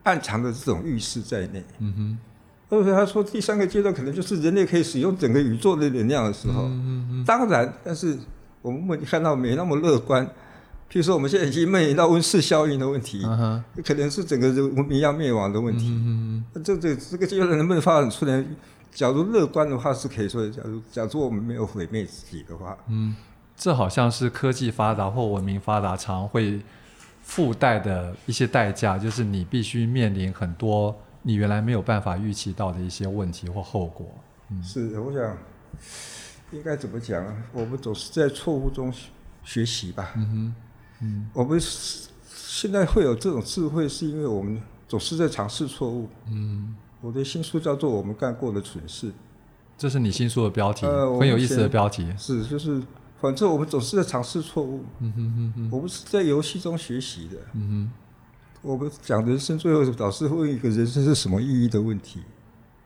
[0.03, 1.63] 暗藏着这种预示在内。
[1.79, 2.17] 嗯哼。
[2.67, 6.63] 而且他说第三个阶段可能就是人类可以使用整个宇宙的能量的时候。
[6.63, 7.23] 嗯嗯。
[7.23, 8.17] 当然，但是
[8.63, 10.27] 我们目前看到没那么乐观。
[10.89, 13.61] 譬如说，我们现在已经面临到温室效应的问题，uh.
[13.85, 15.89] 可能是整个文明要灭亡的问题。
[15.89, 18.43] 嗯嗯，这这这个阶段能不能发展出来？
[18.93, 23.13] 假如乐观的话，是可以说，假如假如我们没有毁灭自己的话，嗯，
[23.57, 26.61] 这好像是科技发达或文明发达常会
[27.21, 34.07] 附带的一些代价，就是你必须面临很多你原来没有办法预期到的一些问题或后果。
[34.49, 35.37] 嗯，是，我想
[36.51, 37.35] 应该怎么讲啊？
[37.51, 38.93] 我们总是在错误中
[39.43, 40.13] 学习吧。
[40.15, 40.55] 嗯哼。
[41.01, 46.07] 嗯，我们现在会有这种智慧，是因为我们总是在尝试错误。
[46.31, 49.07] 嗯，我的新书叫做《我们干过的蠢事》，
[49.77, 52.07] 这是你新书的标题，呃、很有意思的标题。
[52.17, 52.81] 是，就是
[53.19, 54.85] 反正我们总是在尝试错误。
[54.99, 57.37] 嗯哼哼哼，我们是在游戏中学习的。
[57.53, 57.91] 嗯
[58.61, 62.21] 哼，我们讲人生，最后老师会问一个人生是什么意义的问题。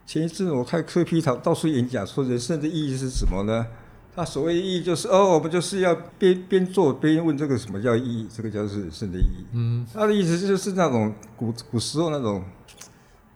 [0.06, 3.68] 前一阵我看柯 P 他到处演讲，说人生的意义是什么呢？
[4.16, 9.46] 那所谓意义就是哦，我们就是要边边做边问这个什么叫意义，这个叫是人生的意义。
[9.54, 12.44] 嗯，他的意思就是那种古古时候那种，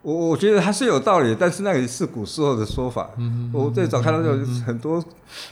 [0.02, 3.12] 我我觉得还是有道理，但是那个是古时候的说法。
[3.18, 5.02] 嗯，我最早看到有很多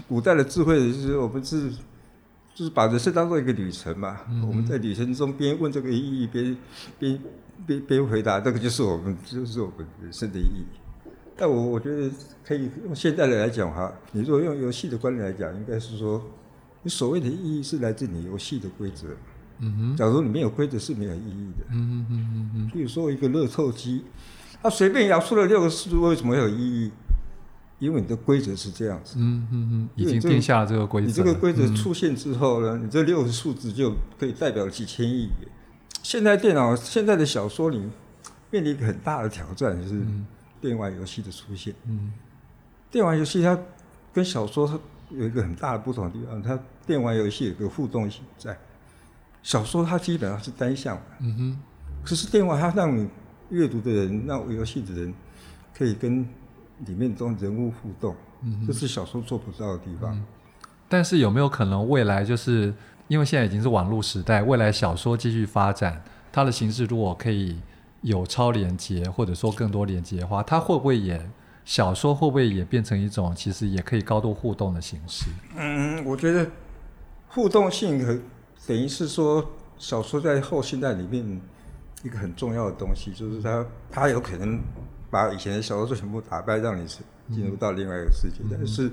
[0.09, 1.69] 古代的智慧就是我们是
[2.53, 6.57] 就是把人生当做一个旅程嘛，嗯、我们在旅程中边问这个意义边
[6.99, 7.19] 边
[7.65, 10.65] 边边回答，这个就是我们就是我们人生的意义。
[11.41, 12.07] 但我我觉得
[12.45, 16.23] 可以用现在的来讲哈，你如果用游戏的观念来讲，应该是说，
[16.83, 19.07] 你所谓的意义是来自你游戏的规则。
[19.57, 19.97] 嗯哼。
[19.97, 21.65] 假如你没有规则是没有意义的。
[21.71, 22.69] 嗯嗯嗯嗯。
[22.71, 24.03] 比如说一个乐透机，
[24.61, 26.91] 它随便摇出了六个数字，为什么会有意义？
[27.79, 29.15] 因为你的规则是这样子。
[29.17, 29.89] 嗯嗯嗯。
[29.95, 31.07] 已经定下了这个规则。
[31.07, 35.49] 你这个规则出现之后呢，你这六个数字就可以代表几千亿元。
[36.03, 37.81] 现在电脑现在的小说里
[38.51, 39.99] 面临一个很大的挑战，就是。
[40.61, 42.13] 电玩游戏的出现，嗯，
[42.91, 43.57] 电玩游戏它
[44.13, 48.55] 跟小说它有一个很大的不同的地方，它电玩游戏有个互动性在，
[49.41, 51.59] 小说它基本上是单向的，嗯哼，
[52.05, 53.09] 可是电玩它让你
[53.49, 55.13] 阅读的人，让游戏的人
[55.75, 56.21] 可以跟
[56.85, 60.13] 里面中人物互动，嗯哼，这是小说做不到的地方。
[60.13, 60.23] 嗯，
[60.87, 62.73] 但是有没有可能未来就是
[63.07, 67.57] 因为现在已经是网络时代，未来小说继续发展，它的形式如果可以。
[68.01, 71.29] 有超连接，或者说更多连接的话，它会不会也
[71.63, 75.25] 小说会不会也变成一种其实也可以高度互动的形式？
[75.55, 76.49] 嗯，我觉得
[77.27, 78.19] 互动性和
[78.65, 81.39] 等于是说小说在后现代里面
[82.03, 84.59] 一个很重要的东西，就是它它有可能
[85.11, 86.87] 把以前的小说全部打败，让你
[87.31, 88.37] 进入到另外一个世界。
[88.41, 88.91] 嗯、但是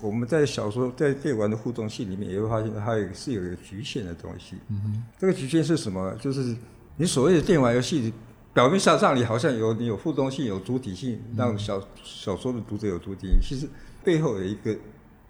[0.00, 4.56] 我们在小说在电玩的互动性里面也会发现，它有是有一个局限的东西。
[4.68, 6.16] 嗯哼，这个局限是什么？
[6.18, 6.56] 就是。
[6.96, 8.12] 你所谓的电玩游戏，
[8.54, 13.68] 表面上让你好像有你有互动性、有主体性，让小小说的读者有主体性，其实
[14.04, 14.76] 背后有一个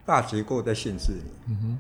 [0.05, 1.55] 大结构在限制你。
[1.55, 1.79] 嗯哼，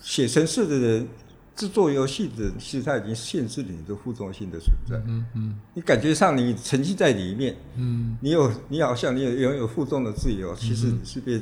[0.00, 1.08] 写程式的人、
[1.56, 4.96] 制作游戏的人，其实他已经限制了你的互动性的存在。
[5.06, 11.40] 嗯嗯，你感觉上你沉浸在里面，嗯，你有你好像你有拥有互动的自由，其实你是被。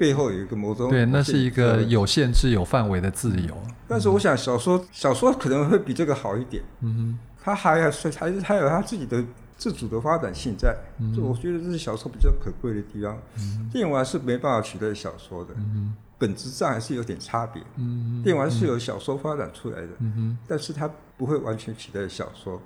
[0.00, 3.54] 背后有一个某种对，那是一个有限制、有范围的自由。
[3.86, 6.64] 但是我想，小说小说可能会比这个好一点。
[6.80, 9.22] 嗯哼，他还要还是他有它自己的
[9.58, 13.18] 自主的发展性在，嗯、我觉得这是小说比较可贵的地方。
[13.36, 17.62] 嗯、电玩是没办法取代小说的，嗯、本质上还是有点差别。
[17.76, 22.58] 嗯、电玩是由小说发展出来的，嗯、但是它不会完全取代小说。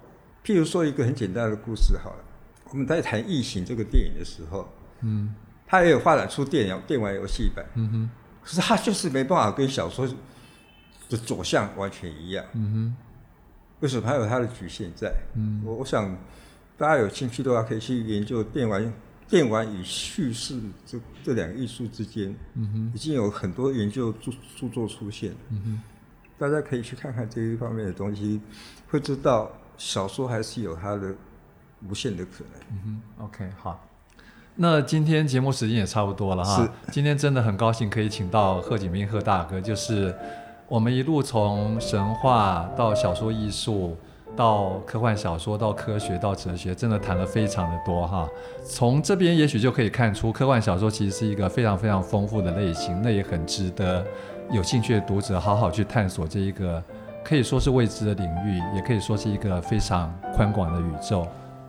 [0.45, 2.25] 譬如说一个很简单的故事好了，
[2.71, 4.69] 我们在谈《异形》这个电影的时候，
[5.01, 5.35] 嗯，
[5.79, 8.11] 它也有发展出电游电玩游戏版，嗯哼，
[8.43, 10.07] 可是他就是没办法跟小说
[11.09, 12.97] 的走向完全一样，嗯哼，
[13.81, 14.07] 为什么？
[14.09, 15.13] 还有它的局限在？
[15.35, 16.17] 嗯，我我想。
[16.77, 18.93] 大家有兴趣的话，可以去研究电玩、
[19.29, 25.83] 电玩与叙事这这两个艺术之间，嗯哼，已经有很多研究著著作出现，嗯哼，
[26.37, 28.41] 大家可以去看看这一方面的东西，
[28.89, 31.15] 会知道小说还是有它的
[31.89, 32.61] 无限的可能。
[32.73, 33.89] 嗯哼，OK，好，
[34.57, 40.15] 那今天节目时间也差不多了哈，今天真的很高兴可以请到贺景斌贺大哥，就是
[40.69, 43.97] 我们一路从神话到小说艺术。
[44.37, 48.29] 到科幻小说，到科学，到哲学，真的谈了非常的多哈。
[48.67, 54.05] 从这边也许就可以看出，科幻小说其实是一个非常非常丰富的类型，那也很值得
[54.51, 56.83] 有兴趣的读者好好去探索这一个
[57.23, 61.25] 可以说是未知的领域，也可以说是一个非常宽广的宇宙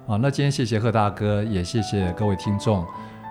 [0.07, 0.17] 啊。
[0.21, 2.85] 那今天谢谢贺大哥，也谢谢各位听众。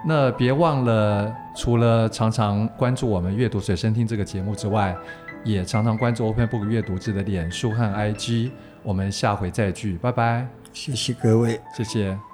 [0.07, 4.95] 那别忘了，除了常常关注我们阅读随身听这个节目之外，
[5.45, 8.51] 也常常关注 Open Book 阅读志的脸书和 IG。
[8.83, 10.47] 我们下回再聚，拜拜。
[10.73, 12.34] 谢谢各位，谢谢。